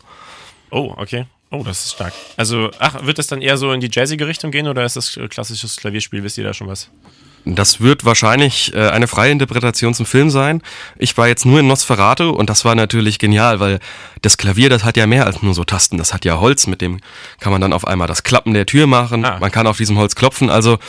[0.71, 1.25] Oh, okay.
[1.51, 2.13] Oh, das ist stark.
[2.35, 5.19] Also, ach, wird das dann eher so in die jazzige Richtung gehen oder ist das
[5.29, 6.23] klassisches Klavierspiel?
[6.23, 6.89] Wisst ihr da schon was?
[7.45, 10.63] Das wird wahrscheinlich äh, eine freie Interpretation zum Film sein.
[10.97, 13.79] Ich war jetzt nur in Nosferatu und das war natürlich genial, weil
[14.21, 15.97] das Klavier, das hat ja mehr als nur so Tasten.
[15.99, 16.99] Das hat ja Holz, mit dem
[17.39, 19.23] kann man dann auf einmal das Klappen der Tür machen.
[19.25, 19.37] Ah.
[19.39, 20.49] Man kann auf diesem Holz klopfen.
[20.49, 20.79] Also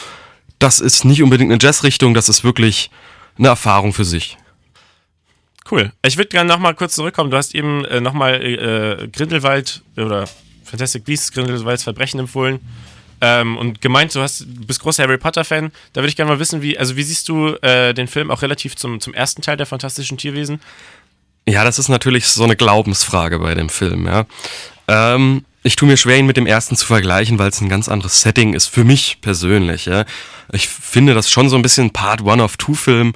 [0.59, 2.90] das ist nicht unbedingt eine Jazzrichtung, das ist wirklich
[3.38, 4.38] eine Erfahrung für sich.
[5.71, 5.92] Cool.
[6.07, 7.31] Ich würde gerne nochmal kurz zurückkommen.
[7.31, 10.27] Du hast eben äh, nochmal äh, Grindelwald oder
[10.64, 12.61] Fantastic Beasts, Grindelwalds Verbrechen empfohlen.
[13.20, 15.72] Ähm, und gemeint, du, hast, bist großer Harry Potter-Fan.
[15.92, 18.42] Da würde ich gerne mal wissen, wie, also wie siehst du äh, den Film auch
[18.42, 20.61] relativ zum, zum ersten Teil der Fantastischen Tierwesen?
[21.48, 24.26] Ja, das ist natürlich so eine Glaubensfrage bei dem Film, ja.
[24.88, 27.88] Ähm, ich tue mir schwer, ihn mit dem ersten zu vergleichen, weil es ein ganz
[27.88, 30.05] anderes Setting ist, für mich persönlich, ja.
[30.52, 33.14] Ich finde das schon so ein bisschen Part One of Two Film.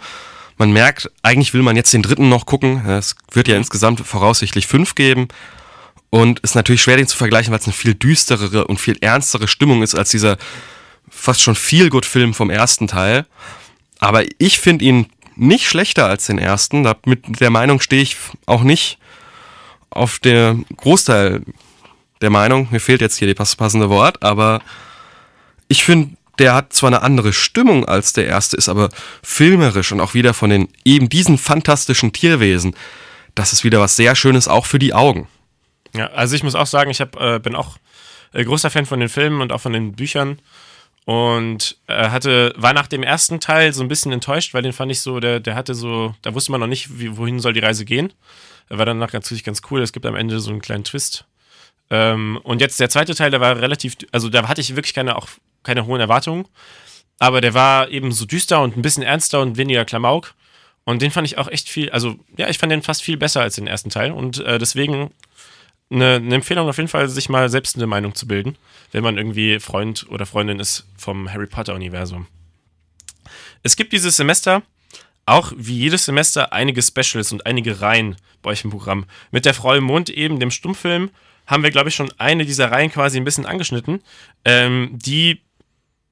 [0.56, 2.86] Man merkt, eigentlich will man jetzt den dritten noch gucken.
[2.86, 5.28] Es wird ja insgesamt voraussichtlich fünf geben.
[6.10, 9.46] Und ist natürlich schwer, den zu vergleichen, weil es eine viel düsterere und viel ernstere
[9.46, 10.38] Stimmung ist als dieser
[11.08, 13.26] fast schon Feel-Good-Film vom ersten Teil.
[14.00, 16.82] Aber ich finde ihn nicht schlechter als den ersten.
[16.82, 18.98] Da mit der Meinung stehe ich auch nicht
[19.90, 21.42] auf der Großteil
[22.20, 22.68] der Meinung.
[22.70, 24.60] Mir fehlt jetzt hier das passende Wort, aber
[25.68, 28.88] ich finde, der hat zwar eine andere Stimmung als der erste, ist aber
[29.22, 32.74] filmerisch und auch wieder von den eben diesen fantastischen Tierwesen.
[33.34, 35.28] Das ist wieder was sehr Schönes auch für die Augen.
[35.94, 37.76] Ja, also ich muss auch sagen, ich hab, äh, bin auch
[38.32, 40.40] äh, großer Fan von den Filmen und auch von den Büchern.
[41.04, 44.92] Und äh, hatte, war nach dem ersten Teil so ein bisschen enttäuscht, weil den fand
[44.92, 47.60] ich so, der, der hatte so, da wusste man noch nicht, wie, wohin soll die
[47.60, 48.12] Reise gehen.
[48.68, 51.24] War dann natürlich ganz cool, es gibt am Ende so einen kleinen Twist.
[51.90, 55.16] Ähm, und jetzt der zweite Teil, der war relativ, also da hatte ich wirklich keine,
[55.16, 55.26] auch
[55.64, 56.46] keine hohen Erwartungen.
[57.18, 60.34] Aber der war eben so düster und ein bisschen ernster und weniger Klamauk.
[60.84, 63.42] Und den fand ich auch echt viel, also ja, ich fand den fast viel besser
[63.42, 64.12] als den ersten Teil.
[64.12, 65.10] Und äh, deswegen
[65.90, 68.56] eine, eine, Empfehlung auf jeden Fall, sich mal selbst eine Meinung zu bilden,
[68.92, 72.26] wenn man irgendwie Freund oder Freundin ist vom Harry Potter-Universum.
[73.62, 74.62] Es gibt dieses Semester
[75.26, 79.06] auch wie jedes Semester einige Specials und einige Reihen bei euch im Programm.
[79.30, 81.10] Mit der Frau im Mond eben, dem Stummfilm,
[81.46, 84.02] haben wir, glaube ich, schon eine dieser Reihen quasi ein bisschen angeschnitten.
[84.44, 85.40] Ähm, die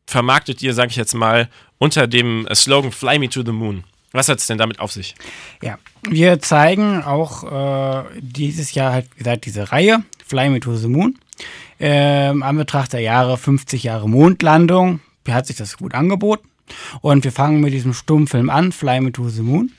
[0.07, 3.85] vermarktet ihr, sage ich jetzt mal, unter dem Slogan Fly Me to the Moon.
[4.13, 5.15] Was hat es denn damit auf sich?
[5.63, 10.89] Ja, wir zeigen auch äh, dieses Jahr halt, gesagt, diese Reihe Fly Me to the
[10.89, 11.19] Moon.
[11.81, 16.49] Ähm, an Betracht der Jahre 50 Jahre Mondlandung hat sich das gut angeboten.
[17.01, 19.73] Und wir fangen mit diesem Stummfilm an, Fly Me to the Moon.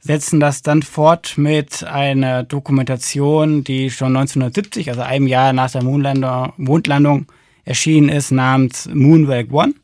[0.00, 5.82] Setzen das dann fort mit einer Dokumentation, die schon 1970, also einem Jahr nach der
[5.82, 7.26] Mondlandung, Mondlandung
[7.64, 9.74] erschienen ist, namens Moonwalk One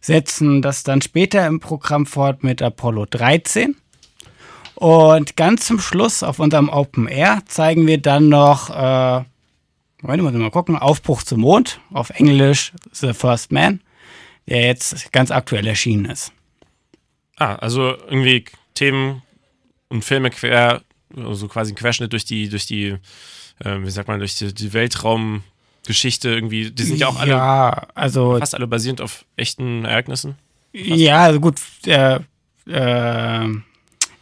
[0.00, 3.76] setzen das dann später im Programm fort mit Apollo 13.
[4.74, 9.24] Und ganz zum Schluss auf unserem Open Air zeigen wir dann noch, äh,
[10.02, 13.80] Moment, muss mal gucken, Aufbruch zum Mond, auf Englisch The First Man,
[14.46, 16.32] der jetzt ganz aktuell erschienen ist.
[17.36, 19.22] Ah, also irgendwie Themen
[19.88, 20.82] und Filme quer,
[21.16, 22.96] also quasi ein Querschnitt durch die, durch die,
[23.64, 25.42] äh, wie sagt man, durch die, die Weltraum-
[25.88, 30.36] Geschichte irgendwie, die sind ja auch alle ja, also, fast alle basierend auf echten Ereignissen.
[30.72, 30.86] Fast.
[30.86, 32.20] Ja, also gut, äh,
[32.66, 33.48] äh,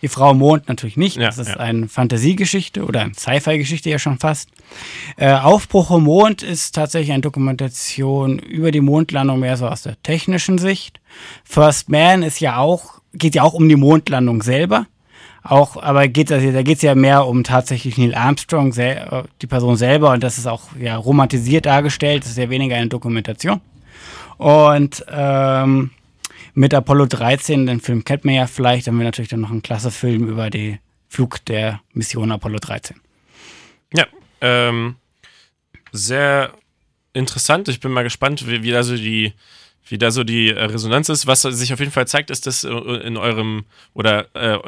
[0.00, 1.16] die Frau Mond natürlich nicht.
[1.16, 1.56] Ja, das ist ja.
[1.56, 4.48] eine Fantasiegeschichte oder eine Sci-Fi-Geschichte ja schon fast.
[5.16, 10.00] Äh, Aufbruch im Mond ist tatsächlich eine Dokumentation über die Mondlandung mehr so aus der
[10.04, 11.00] technischen Sicht.
[11.42, 14.86] First Man ist ja auch, geht ja auch um die Mondlandung selber.
[15.48, 19.76] Auch, aber geht das, da geht es ja mehr um tatsächlich Neil Armstrong, die Person
[19.76, 23.60] selber, und das ist auch ja, romantisiert dargestellt, das ist ja weniger eine Dokumentation.
[24.38, 25.90] Und ähm,
[26.54, 29.62] mit Apollo 13, den Film kennt man ja vielleicht, haben wir natürlich dann noch einen
[29.62, 30.78] klasse Film über den
[31.08, 32.96] Flug der Mission Apollo 13.
[33.94, 34.06] Ja,
[34.40, 34.96] ähm,
[35.92, 36.52] sehr
[37.12, 37.68] interessant.
[37.68, 39.32] Ich bin mal gespannt, wie, wie da so die,
[39.86, 41.26] wie da so die Resonanz ist.
[41.28, 44.58] Was sich auf jeden Fall zeigt, ist, dass in eurem oder äh,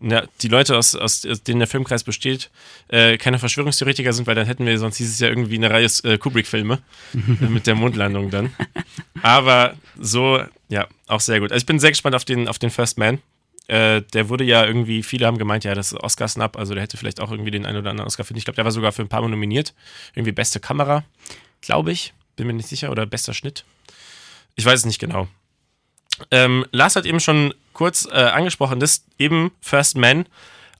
[0.00, 2.50] die Leute, aus, aus, denen der Filmkreis besteht,
[2.88, 6.18] äh, keine Verschwörungstheoretiker sind, weil dann hätten wir sonst dieses Jahr irgendwie eine Reihe äh,
[6.18, 6.80] Kubrick-Filme
[7.40, 8.54] mit der Mondlandung dann.
[9.22, 11.50] Aber so, ja, auch sehr gut.
[11.50, 13.20] Also ich bin sehr gespannt auf den, auf den First Man.
[13.68, 16.96] Äh, der wurde ja irgendwie, viele haben gemeint, ja, das ist Oscar-Snap, also der hätte
[16.96, 18.38] vielleicht auch irgendwie den einen oder anderen Oscar finden.
[18.38, 19.74] Ich glaube, der war sogar für ein paar Mal nominiert.
[20.14, 21.04] Irgendwie beste Kamera,
[21.62, 22.12] glaube ich.
[22.36, 22.90] Bin mir nicht sicher.
[22.90, 23.64] Oder bester Schnitt.
[24.54, 25.26] Ich weiß es nicht genau.
[26.30, 30.26] Ähm, Lars hat eben schon kurz äh, angesprochen, dass eben First Man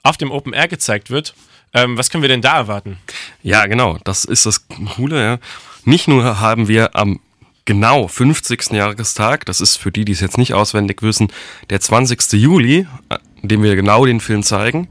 [0.03, 1.35] auf dem Open Air gezeigt wird.
[1.75, 2.97] Ähm, was können wir denn da erwarten?
[3.43, 5.23] Ja, genau, das ist das Coole.
[5.23, 5.39] Ja.
[5.85, 7.21] Nicht nur haben wir am
[7.67, 8.71] genau 50.
[8.71, 11.29] Jahrestag, das ist für die, die es jetzt nicht auswendig wissen,
[11.69, 12.33] der 20.
[12.33, 14.89] Juli, an dem wir genau den Film zeigen,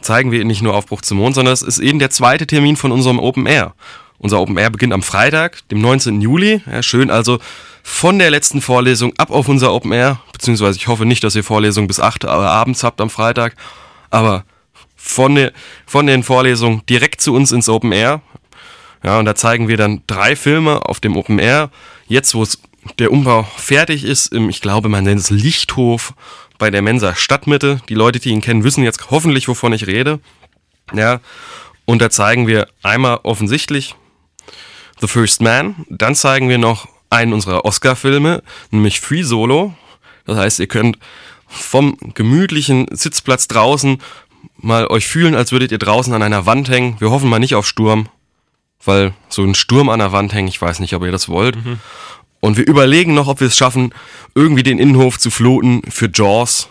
[0.00, 2.90] zeigen wir nicht nur Aufbruch zum Mond, sondern es ist eben der zweite Termin von
[2.90, 3.74] unserem Open Air.
[4.18, 6.22] Unser Open Air beginnt am Freitag, dem 19.
[6.22, 6.62] Juli.
[6.70, 7.38] Ja, schön also
[7.88, 11.44] von der letzten Vorlesung ab auf unser Open Air, beziehungsweise ich hoffe nicht, dass ihr
[11.44, 13.54] Vorlesungen bis 8 Uhr abends habt am Freitag,
[14.10, 14.44] aber
[14.96, 15.52] von, der,
[15.86, 18.22] von den Vorlesungen direkt zu uns ins Open Air.
[19.04, 21.70] Ja, und da zeigen wir dann drei Filme auf dem Open Air.
[22.08, 22.44] Jetzt, wo
[22.98, 26.12] der Umbau fertig ist, im, ich glaube, man nennt es Lichthof
[26.58, 27.80] bei der Mensa Stadtmitte.
[27.88, 30.18] Die Leute, die ihn kennen, wissen jetzt hoffentlich, wovon ich rede.
[30.92, 31.20] Ja,
[31.84, 33.94] und da zeigen wir einmal offensichtlich
[35.00, 39.74] The First Man, dann zeigen wir noch einen unserer Oscar-Filme, nämlich Free Solo.
[40.24, 40.98] Das heißt, ihr könnt
[41.48, 43.98] vom gemütlichen Sitzplatz draußen
[44.56, 46.96] mal euch fühlen, als würdet ihr draußen an einer Wand hängen.
[46.98, 48.08] Wir hoffen mal nicht auf Sturm,
[48.84, 51.56] weil so ein Sturm an der Wand hängen, ich weiß nicht, ob ihr das wollt.
[51.56, 51.78] Mhm.
[52.40, 53.92] Und wir überlegen noch, ob wir es schaffen,
[54.34, 56.68] irgendwie den Innenhof zu floten für Jaws.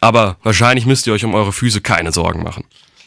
[0.00, 2.64] Aber wahrscheinlich müsst ihr euch um eure Füße keine Sorgen machen.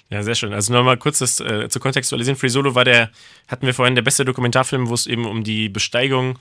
[0.10, 0.54] Ja, sehr schön.
[0.54, 2.38] Also nochmal kurz das äh, zu kontextualisieren.
[2.38, 3.12] Free Solo war der,
[3.48, 6.40] hatten wir vorhin, der beste Dokumentarfilm, wo es eben um die Besteigung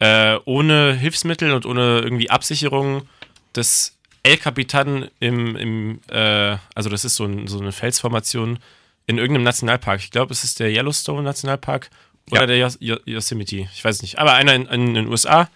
[0.00, 3.08] äh, ohne Hilfsmittel und ohne irgendwie Absicherung
[3.54, 8.58] des El Capitan im, im äh, also das ist so, ein, so, eine Felsformation
[9.06, 10.00] in irgendeinem Nationalpark.
[10.00, 11.90] Ich glaube, es ist der Yellowstone Nationalpark
[12.32, 12.46] oder ja.
[12.46, 13.68] der Yos Yosemite.
[13.72, 14.18] Ich weiß es nicht.
[14.18, 15.48] Aber einer in, in, in den USA.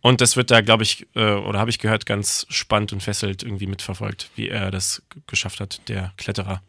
[0.00, 3.42] Und das wird da, glaube ich, äh, oder habe ich gehört, ganz spannend und fesselt
[3.42, 6.62] irgendwie mitverfolgt, wie er das geschafft hat, der Kletterer.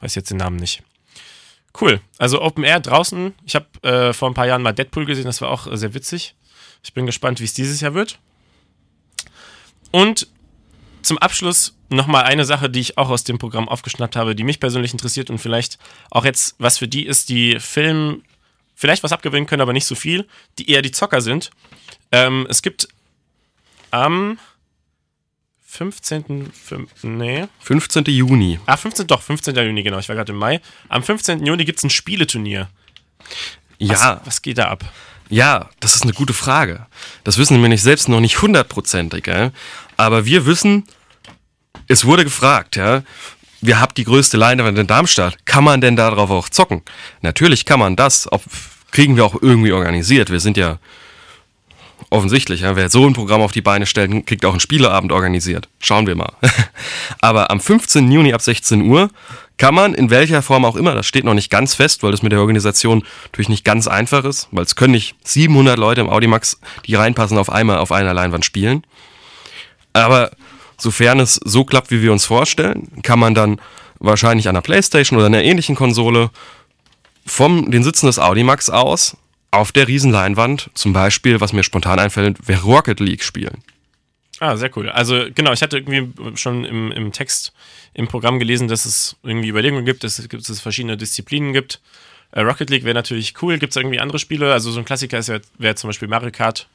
[0.00, 0.82] Weiß jetzt den Namen nicht.
[1.78, 2.00] Cool.
[2.18, 3.34] Also Open Air draußen.
[3.44, 5.94] Ich habe äh, vor ein paar Jahren mal Deadpool gesehen, das war auch äh, sehr
[5.94, 6.34] witzig.
[6.82, 8.18] Ich bin gespannt, wie es dieses Jahr wird.
[9.90, 10.28] Und
[11.02, 14.60] zum Abschluss nochmal eine Sache, die ich auch aus dem Programm aufgeschnappt habe, die mich
[14.60, 15.78] persönlich interessiert und vielleicht
[16.10, 18.22] auch jetzt was für die ist, die Film
[18.74, 20.26] vielleicht was abgewinnen können, aber nicht so viel,
[20.58, 21.50] die eher die Zocker sind.
[22.12, 22.88] Ähm, es gibt
[23.90, 24.38] am
[25.70, 26.50] 15.
[26.52, 27.46] 5, nee.
[27.60, 28.04] 15.
[28.06, 28.58] Juni.
[28.66, 29.06] Ah, 15.
[29.06, 29.54] Doch, 15.
[29.54, 29.98] Juni, genau.
[29.98, 30.60] Ich war gerade im Mai.
[30.88, 31.46] Am 15.
[31.46, 32.68] Juni gibt es ein Spieleturnier.
[33.78, 34.18] Ja.
[34.18, 34.84] Was, was, geht da ab?
[35.28, 36.86] Ja, das ist eine gute Frage.
[37.22, 39.52] Das wissen wir nicht selbst noch nicht hundertprozentig, ja?
[39.96, 40.84] aber wir wissen,
[41.86, 43.04] es wurde gefragt, ja,
[43.60, 45.46] wir habt die größte Leinwand in Darmstadt.
[45.46, 46.82] Kann man denn darauf auch zocken?
[47.22, 48.30] Natürlich kann man das.
[48.32, 48.42] Ob,
[48.90, 50.30] kriegen wir auch irgendwie organisiert.
[50.30, 50.78] Wir sind ja
[52.10, 55.68] offensichtlich, ja, wer so ein Programm auf die Beine stellt, kriegt auch einen Spieleabend organisiert.
[55.78, 56.32] Schauen wir mal.
[57.20, 58.10] Aber am 15.
[58.10, 59.10] Juni ab 16 Uhr
[59.56, 62.22] kann man in welcher Form auch immer, das steht noch nicht ganz fest, weil das
[62.22, 66.08] mit der Organisation natürlich nicht ganz einfach ist, weil es können nicht 700 Leute im
[66.08, 68.84] Audimax, die reinpassen, auf einmal auf einer Leinwand spielen.
[69.92, 70.30] Aber
[70.78, 73.60] sofern es so klappt, wie wir uns vorstellen, kann man dann
[73.98, 76.30] wahrscheinlich an einer Playstation oder einer ähnlichen Konsole
[77.26, 79.16] vom den Sitzen des Audimax aus
[79.50, 83.62] auf der Riesenleinwand, zum Beispiel, was mir spontan einfällt, wäre Rocket League spielen.
[84.38, 84.88] Ah, sehr cool.
[84.88, 87.52] Also genau, ich hatte irgendwie schon im, im Text
[87.92, 91.80] im Programm gelesen, dass es irgendwie Überlegungen gibt, dass es, dass es verschiedene Disziplinen gibt.
[92.32, 93.58] Äh, Rocket League wäre natürlich cool.
[93.58, 94.52] Gibt es irgendwie andere Spiele?
[94.52, 96.68] Also so ein Klassiker ja, wäre zum Beispiel Mario Kart.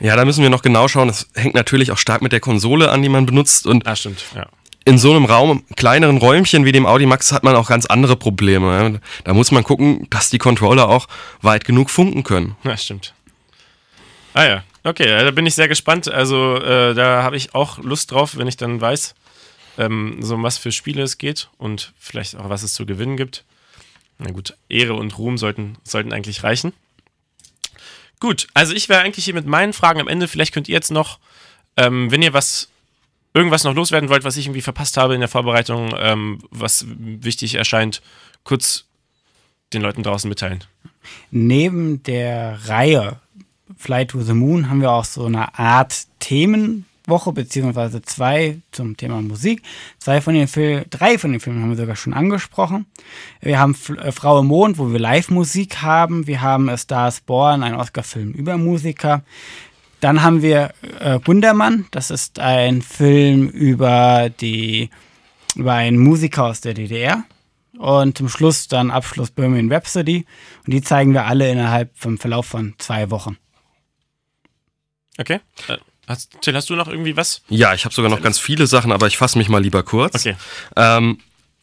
[0.00, 1.08] Ja, da müssen wir noch genau schauen.
[1.08, 3.66] Das hängt natürlich auch stark mit der Konsole an, die man benutzt.
[3.66, 4.48] Und ah, stimmt, ja
[4.88, 8.16] in so einem Raum, kleineren Räumchen wie dem Audi Max, hat man auch ganz andere
[8.16, 9.00] Probleme.
[9.24, 11.08] Da muss man gucken, dass die Controller auch
[11.42, 12.56] weit genug funken können.
[12.64, 13.12] Ja, stimmt.
[14.32, 16.10] Ah ja, okay, da bin ich sehr gespannt.
[16.10, 19.14] Also äh, da habe ich auch Lust drauf, wenn ich dann weiß,
[19.76, 23.18] ähm, so um was für Spiele es geht und vielleicht auch was es zu gewinnen
[23.18, 23.44] gibt.
[24.16, 26.72] Na gut, Ehre und Ruhm sollten, sollten eigentlich reichen.
[28.20, 30.28] Gut, also ich wäre eigentlich hier mit meinen Fragen am Ende.
[30.28, 31.18] Vielleicht könnt ihr jetzt noch,
[31.76, 32.68] ähm, wenn ihr was
[33.34, 37.54] irgendwas noch loswerden wollt, was ich irgendwie verpasst habe in der Vorbereitung, ähm, was wichtig
[37.54, 38.02] erscheint,
[38.44, 38.84] kurz
[39.72, 40.64] den Leuten draußen mitteilen.
[41.30, 43.20] Neben der Reihe
[43.76, 49.20] Fly to the Moon haben wir auch so eine Art Themenwoche, beziehungsweise zwei zum Thema
[49.20, 49.62] Musik.
[49.98, 52.86] Zwei von den Filmen, drei von den Filmen haben wir sogar schon angesprochen.
[53.40, 56.26] Wir haben äh, Frau im Mond, wo wir Live-Musik haben.
[56.26, 59.22] Wir haben Stars Born, ein Oscar-Film über Musiker.
[60.00, 64.90] Dann haben wir äh, Gundermann, das ist ein Film über die
[65.56, 67.24] über einen Musiker aus der DDR.
[67.76, 70.24] Und zum Schluss dann Abschluss Bohemian Rhapsody.
[70.66, 73.36] Und die zeigen wir alle innerhalb vom Verlauf von zwei Wochen.
[75.18, 75.40] Okay.
[75.68, 77.42] Äh, hast, Till, hast du noch irgendwie was?
[77.48, 80.14] Ja, ich habe sogar noch ganz viele Sachen, aber ich fasse mich mal lieber kurz.
[80.14, 80.36] Okay.
[80.76, 81.18] Ähm,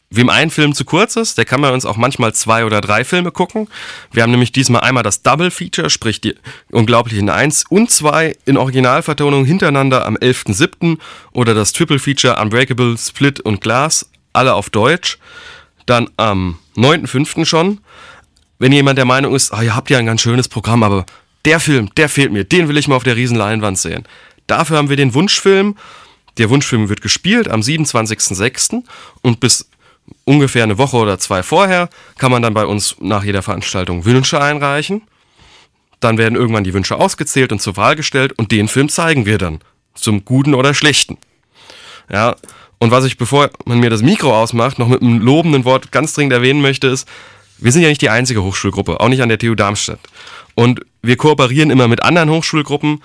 [0.08, 3.04] Wem ein Film zu kurz ist, der kann bei uns auch manchmal zwei oder drei
[3.04, 3.68] Filme gucken.
[4.12, 6.36] Wir haben nämlich diesmal einmal das Double Feature, sprich die
[6.70, 10.98] Unglaublichen 1 und 2 in Originalvertonung hintereinander am 11.07.
[11.32, 15.18] oder das Triple Feature Unbreakable, Split und Glass, alle auf Deutsch.
[15.86, 17.44] Dann am 9.05.
[17.44, 17.80] schon.
[18.58, 21.04] Wenn jemand der Meinung ist, oh, ihr habt ja ein ganz schönes Programm, aber
[21.44, 24.04] der Film, der fehlt mir, den will ich mal auf der Riesenleinwand sehen.
[24.46, 25.76] Dafür haben wir den Wunschfilm.
[26.38, 28.82] Der Wunschfilm wird gespielt am 27.06.
[29.22, 29.68] und bis
[30.24, 31.88] ungefähr eine Woche oder zwei vorher
[32.18, 35.02] kann man dann bei uns nach jeder Veranstaltung Wünsche einreichen.
[36.00, 39.38] Dann werden irgendwann die Wünsche ausgezählt und zur Wahl gestellt und den Film zeigen wir
[39.38, 39.60] dann.
[39.94, 41.16] Zum Guten oder Schlechten.
[42.12, 42.36] Ja,
[42.78, 46.12] und was ich, bevor man mir das Mikro ausmacht, noch mit einem lobenden Wort ganz
[46.12, 47.08] dringend erwähnen möchte, ist,
[47.58, 50.00] wir sind ja nicht die einzige Hochschulgruppe, auch nicht an der TU Darmstadt.
[50.54, 53.02] Und wir kooperieren immer mit anderen Hochschulgruppen.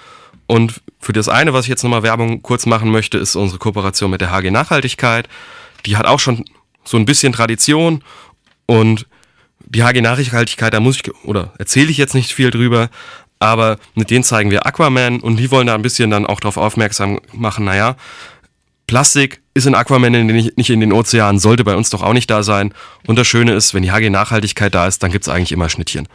[0.48, 4.12] Und für das eine, was ich jetzt nochmal Werbung kurz machen möchte, ist unsere Kooperation
[4.12, 5.30] mit der HG Nachhaltigkeit.
[5.86, 6.44] Die hat auch schon
[6.84, 8.04] so ein bisschen Tradition.
[8.66, 9.06] Und
[9.60, 12.90] die HG Nachhaltigkeit, da muss ich, oder erzähle ich jetzt nicht viel drüber,
[13.40, 16.58] aber mit denen zeigen wir Aquaman und die wollen da ein bisschen dann auch darauf
[16.58, 17.96] aufmerksam machen, naja,
[18.88, 22.44] Plastik ist in Aquaman nicht in den Ozeanen, sollte bei uns doch auch nicht da
[22.44, 22.74] sein.
[23.08, 25.70] Und das Schöne ist, wenn die HG Nachhaltigkeit da ist, dann gibt es eigentlich immer
[25.70, 26.08] Schnittchen.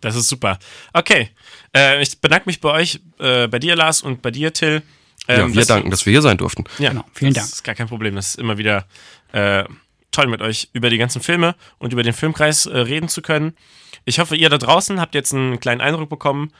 [0.00, 0.58] Das ist super.
[0.92, 1.30] Okay,
[1.74, 4.82] äh, ich bedanke mich bei euch, äh, bei dir Lars und bei dir Till.
[5.28, 6.64] Ähm, ja, wir danken, dass wir hier sein durften.
[6.78, 7.04] Ja, genau.
[7.12, 7.46] vielen Dank.
[7.46, 8.14] Das ist gar kein Problem.
[8.14, 8.86] Das ist immer wieder
[9.32, 9.64] äh,
[10.12, 13.56] toll mit euch über die ganzen Filme und über den Filmkreis äh, reden zu können.
[14.04, 16.52] Ich hoffe, ihr da draußen habt jetzt einen kleinen Eindruck bekommen,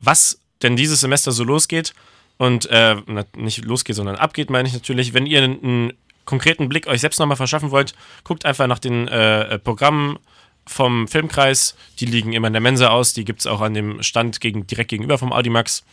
[0.00, 1.94] was denn dieses Semester so losgeht.
[2.38, 2.96] Und äh,
[3.36, 5.14] nicht losgeht, sondern abgeht, meine ich natürlich.
[5.14, 5.92] Wenn ihr einen, einen
[6.24, 7.94] konkreten Blick euch selbst nochmal verschaffen wollt,
[8.24, 10.18] guckt einfach nach den äh, Programmen
[10.66, 11.76] vom Filmkreis.
[12.00, 13.12] Die liegen immer in der Mensa aus.
[13.12, 15.84] Die gibt es auch an dem Stand gegen, direkt gegenüber vom Audimax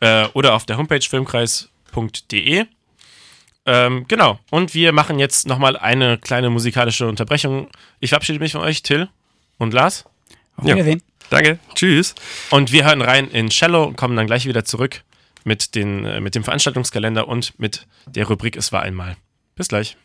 [0.00, 2.66] äh, oder auf der Homepage filmkreis.de.
[3.68, 4.38] Ähm, genau.
[4.50, 7.68] Und wir machen jetzt nochmal eine kleine musikalische Unterbrechung.
[8.00, 9.08] Ich verabschiede mich von euch, Till
[9.58, 10.04] und Lars.
[10.56, 11.02] Auf Wiedersehen.
[11.04, 11.26] Ja.
[11.30, 11.58] Danke.
[11.74, 12.14] Tschüss.
[12.50, 15.02] Und wir hören rein in Shallow und kommen dann gleich wieder zurück
[15.44, 19.16] mit, den, äh, mit dem Veranstaltungskalender und mit der Rubrik Es war einmal.
[19.56, 19.96] Bis gleich.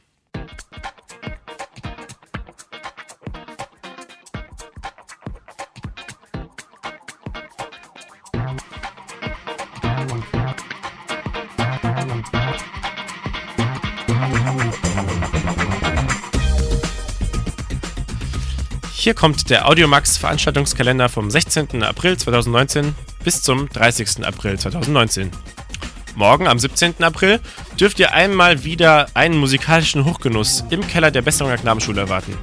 [19.02, 21.82] Hier kommt der Audiomax Veranstaltungskalender vom 16.
[21.82, 24.24] April 2019 bis zum 30.
[24.24, 25.32] April 2019.
[26.14, 27.04] Morgen am 17.
[27.04, 27.40] April
[27.80, 32.38] dürft ihr einmal wieder einen musikalischen Hochgenuss im Keller der Besserer Knabenschule erwarten.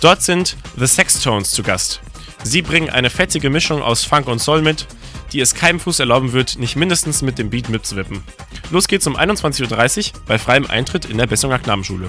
[0.00, 2.00] Dort sind The Sextones zu Gast.
[2.42, 4.86] Sie bringen eine fettige Mischung aus Funk und Soul mit,
[5.34, 8.22] die es keinem Fuß erlauben wird, nicht mindestens mit dem Beat mitzuwippen.
[8.70, 12.08] Los geht's um 21.30 Uhr bei freiem Eintritt in der Besserer Knabenschule.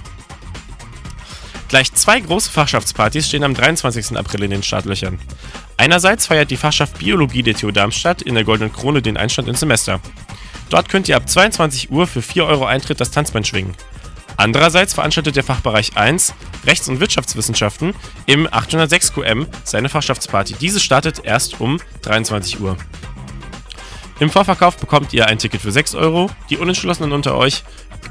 [1.67, 4.17] Gleich zwei große Fachschaftspartys stehen am 23.
[4.17, 5.19] April in den Startlöchern.
[5.77, 9.59] Einerseits feiert die Fachschaft Biologie der TU Darmstadt in der Goldenen Krone den Einstand ins
[9.59, 9.99] Semester.
[10.69, 13.75] Dort könnt ihr ab 22 Uhr für 4 Euro Eintritt das Tanzband schwingen.
[14.37, 16.33] Andererseits veranstaltet der Fachbereich 1
[16.65, 17.93] Rechts- und Wirtschaftswissenschaften
[18.25, 20.55] im 806 QM seine Fachschaftsparty.
[20.59, 22.77] Diese startet erst um 23 Uhr.
[24.19, 27.63] Im Vorverkauf bekommt ihr ein Ticket für 6 Euro, die Unentschlossenen unter euch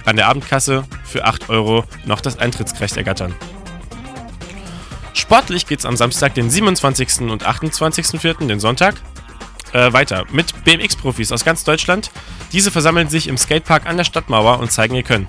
[0.04, 3.35] an der Abendkasse für 8 Euro noch das Eintrittsrecht ergattern.
[5.12, 7.30] Sportlich geht es am Samstag, den 27.
[7.30, 8.96] und 28.04., den Sonntag,
[9.72, 12.11] äh, weiter mit BMX-Profis aus ganz Deutschland.
[12.52, 15.28] Diese versammeln sich im Skatepark an der Stadtmauer und zeigen ihr Können.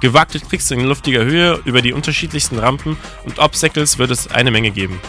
[0.00, 4.70] Gewagte Tricks in luftiger Höhe über die unterschiedlichsten Rampen und Obstacles wird es eine Menge
[4.70, 5.00] geben.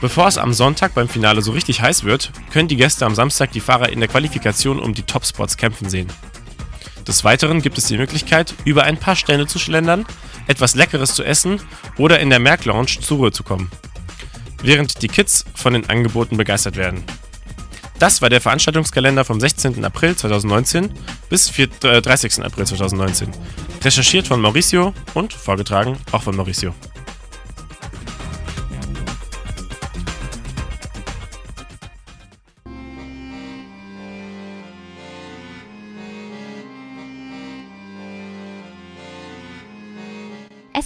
[0.00, 3.52] Bevor es am Sonntag beim Finale so richtig heiß wird, können die Gäste am Samstag
[3.52, 6.08] die Fahrer in der Qualifikation um die Topspots kämpfen sehen.
[7.06, 10.06] Des Weiteren gibt es die Möglichkeit, über ein paar Stände zu schlendern,
[10.46, 11.60] etwas Leckeres zu essen
[11.98, 13.70] oder in der Merk Lounge zur Ruhe zu kommen.
[14.62, 17.04] Während die Kids von den Angeboten begeistert werden.
[17.98, 19.84] Das war der Veranstaltungskalender vom 16.
[19.84, 20.90] April 2019
[21.28, 22.38] bis 30.
[22.38, 23.30] Äh, April 2019.
[23.82, 26.74] Recherchiert von Mauricio und vorgetragen auch von Mauricio.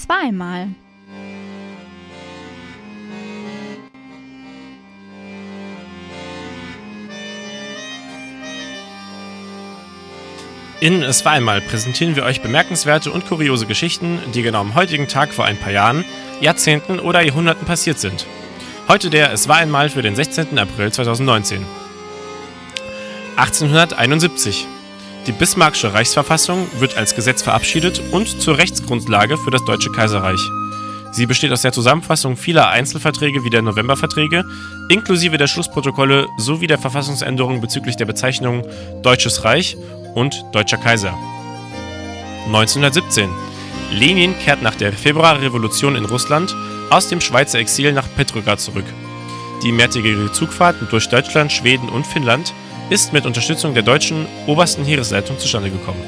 [0.09, 0.69] Einmal.
[10.81, 15.09] In Es war einmal präsentieren wir euch bemerkenswerte und kuriose Geschichten, die genau am heutigen
[15.09, 16.05] Tag vor ein paar Jahren,
[16.41, 18.27] Jahrzehnten oder Jahrhunderten passiert sind.
[18.87, 20.59] Heute der Es war einmal für den 16.
[20.59, 21.67] April 2019.
[23.37, 24.67] 1871.
[25.29, 30.41] Die Bismarckische Reichsverfassung wird als Gesetz verabschiedet und zur Rechtsgrundlage für das Deutsche Kaiserreich.
[31.13, 34.43] Sie besteht aus der Zusammenfassung vieler Einzelverträge wie der Novemberverträge,
[34.89, 38.65] inklusive der Schlussprotokolle sowie der Verfassungsänderung bezüglich der Bezeichnungen
[39.03, 39.77] Deutsches Reich
[40.15, 41.13] und Deutscher Kaiser.
[42.47, 43.29] 1917.
[43.93, 46.57] Lenin kehrt nach der Februarrevolution in Russland
[46.89, 48.87] aus dem Schweizer Exil nach Petrograd zurück.
[49.63, 52.55] Die mehrtägige Zugfahrt durch Deutschland, Schweden und Finnland
[52.91, 56.03] ist mit Unterstützung der deutschen obersten Heeresleitung zustande gekommen.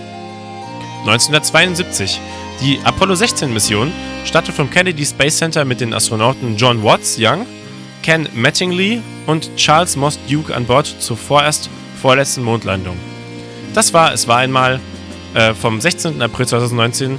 [1.00, 2.20] 1972.
[2.60, 3.90] Die Apollo 16-Mission
[4.24, 7.46] startet vom Kennedy Space Center mit den Astronauten John Watts Young,
[8.02, 11.70] Ken Mattingly und Charles Moss Duke an Bord zur vorerst
[12.00, 12.96] vorletzten Mondlandung.
[13.74, 14.80] Das war Es war einmal
[15.34, 16.20] äh, vom 16.
[16.20, 17.18] April 2019,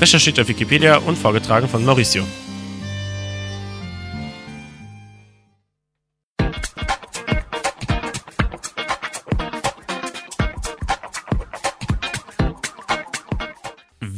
[0.00, 2.24] recherchiert auf Wikipedia und vorgetragen von Mauricio.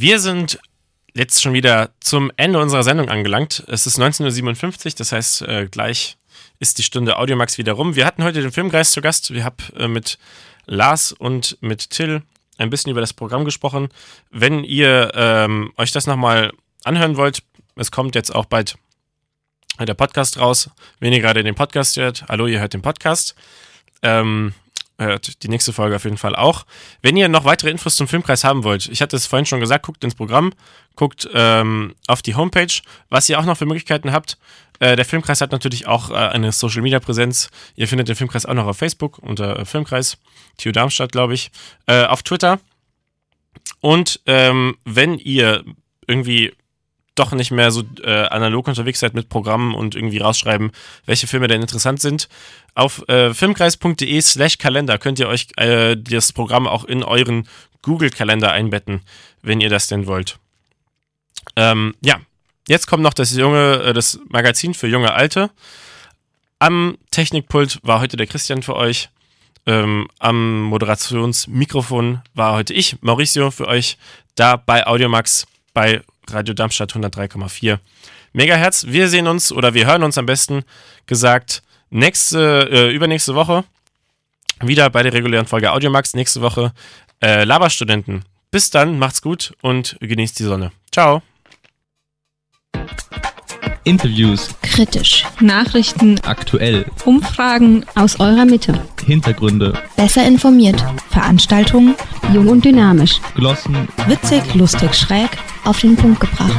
[0.02, 0.58] Wir sind
[1.14, 3.62] jetzt schon wieder zum Ende unserer Sendung angelangt.
[3.68, 6.16] Es ist 19.57 Uhr, das heißt, äh, gleich
[6.58, 7.94] ist die Stunde Audiomax wieder rum.
[7.94, 9.32] Wir hatten heute den Filmgeist zu Gast.
[9.32, 10.18] Wir haben äh, mit
[10.66, 12.22] Lars und mit Till
[12.58, 13.90] ein bisschen über das Programm gesprochen.
[14.32, 16.50] Wenn ihr ähm, euch das nochmal
[16.82, 17.44] anhören wollt,
[17.76, 18.74] es kommt jetzt auch bald
[19.78, 20.68] der Podcast raus.
[20.98, 23.36] Wenn ihr gerade den Podcast hört, hallo, ihr hört den Podcast.
[24.02, 24.52] Ähm,
[25.02, 26.64] hört die nächste Folge auf jeden Fall auch.
[27.02, 29.84] Wenn ihr noch weitere Infos zum Filmkreis haben wollt, ich hatte es vorhin schon gesagt,
[29.84, 30.52] guckt ins Programm,
[30.96, 32.72] guckt ähm, auf die Homepage,
[33.08, 34.38] was ihr auch noch für Möglichkeiten habt.
[34.78, 37.50] Äh, der Filmkreis hat natürlich auch äh, eine Social Media Präsenz.
[37.76, 40.18] Ihr findet den Filmkreis auch noch auf Facebook unter äh, Filmkreis,
[40.58, 41.50] TU Darmstadt, glaube ich,
[41.86, 42.58] äh, auf Twitter.
[43.80, 45.64] Und ähm, wenn ihr
[46.06, 46.52] irgendwie
[47.14, 50.72] doch nicht mehr so äh, analog unterwegs seid mit Programmen und irgendwie rausschreiben,
[51.04, 52.28] welche Filme denn interessant sind.
[52.74, 57.48] Auf äh, filmkreis.de slash Kalender könnt ihr euch äh, das Programm auch in euren
[57.82, 59.02] Google-Kalender einbetten,
[59.42, 60.38] wenn ihr das denn wollt.
[61.56, 62.20] Ähm, ja,
[62.68, 65.50] jetzt kommt noch das junge, äh, das Magazin für junge Alte.
[66.58, 69.10] Am Technikpult war heute der Christian für euch.
[69.66, 73.96] Ähm, am Moderationsmikrofon war heute ich, Mauricio, für euch
[74.34, 76.02] da bei Audiomax bei
[76.32, 77.78] Radio Darmstadt 103,4
[78.32, 78.86] Megahertz.
[78.86, 80.64] Wir sehen uns oder wir hören uns am besten
[81.06, 83.64] gesagt nächste, äh, übernächste Woche
[84.60, 86.14] wieder bei der regulären Folge Audiomax.
[86.14, 86.72] Nächste Woche
[87.22, 88.24] äh, Laberstudenten.
[88.50, 90.72] Bis dann, macht's gut und genießt die Sonne.
[90.90, 91.22] Ciao.
[93.84, 95.26] Interviews, Kritisch.
[95.40, 98.80] Nachrichten, aktuell, Umfragen, Aus eurer Mitte.
[99.04, 100.84] Hintergründe, besser informiert.
[101.10, 101.96] Veranstaltungen,
[102.32, 103.20] Jung und dynamisch.
[103.34, 105.30] Glossen, witzig, lustig, schräg,
[105.64, 106.52] auf den Punkt gebracht.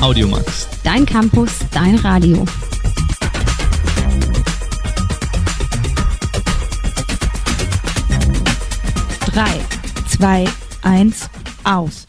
[0.00, 0.68] Audiomax.
[0.82, 2.44] Dein Campus, dein Radio.
[9.32, 9.60] Drei,
[10.08, 10.44] zwei,
[10.82, 11.28] eins,
[11.62, 12.05] aus.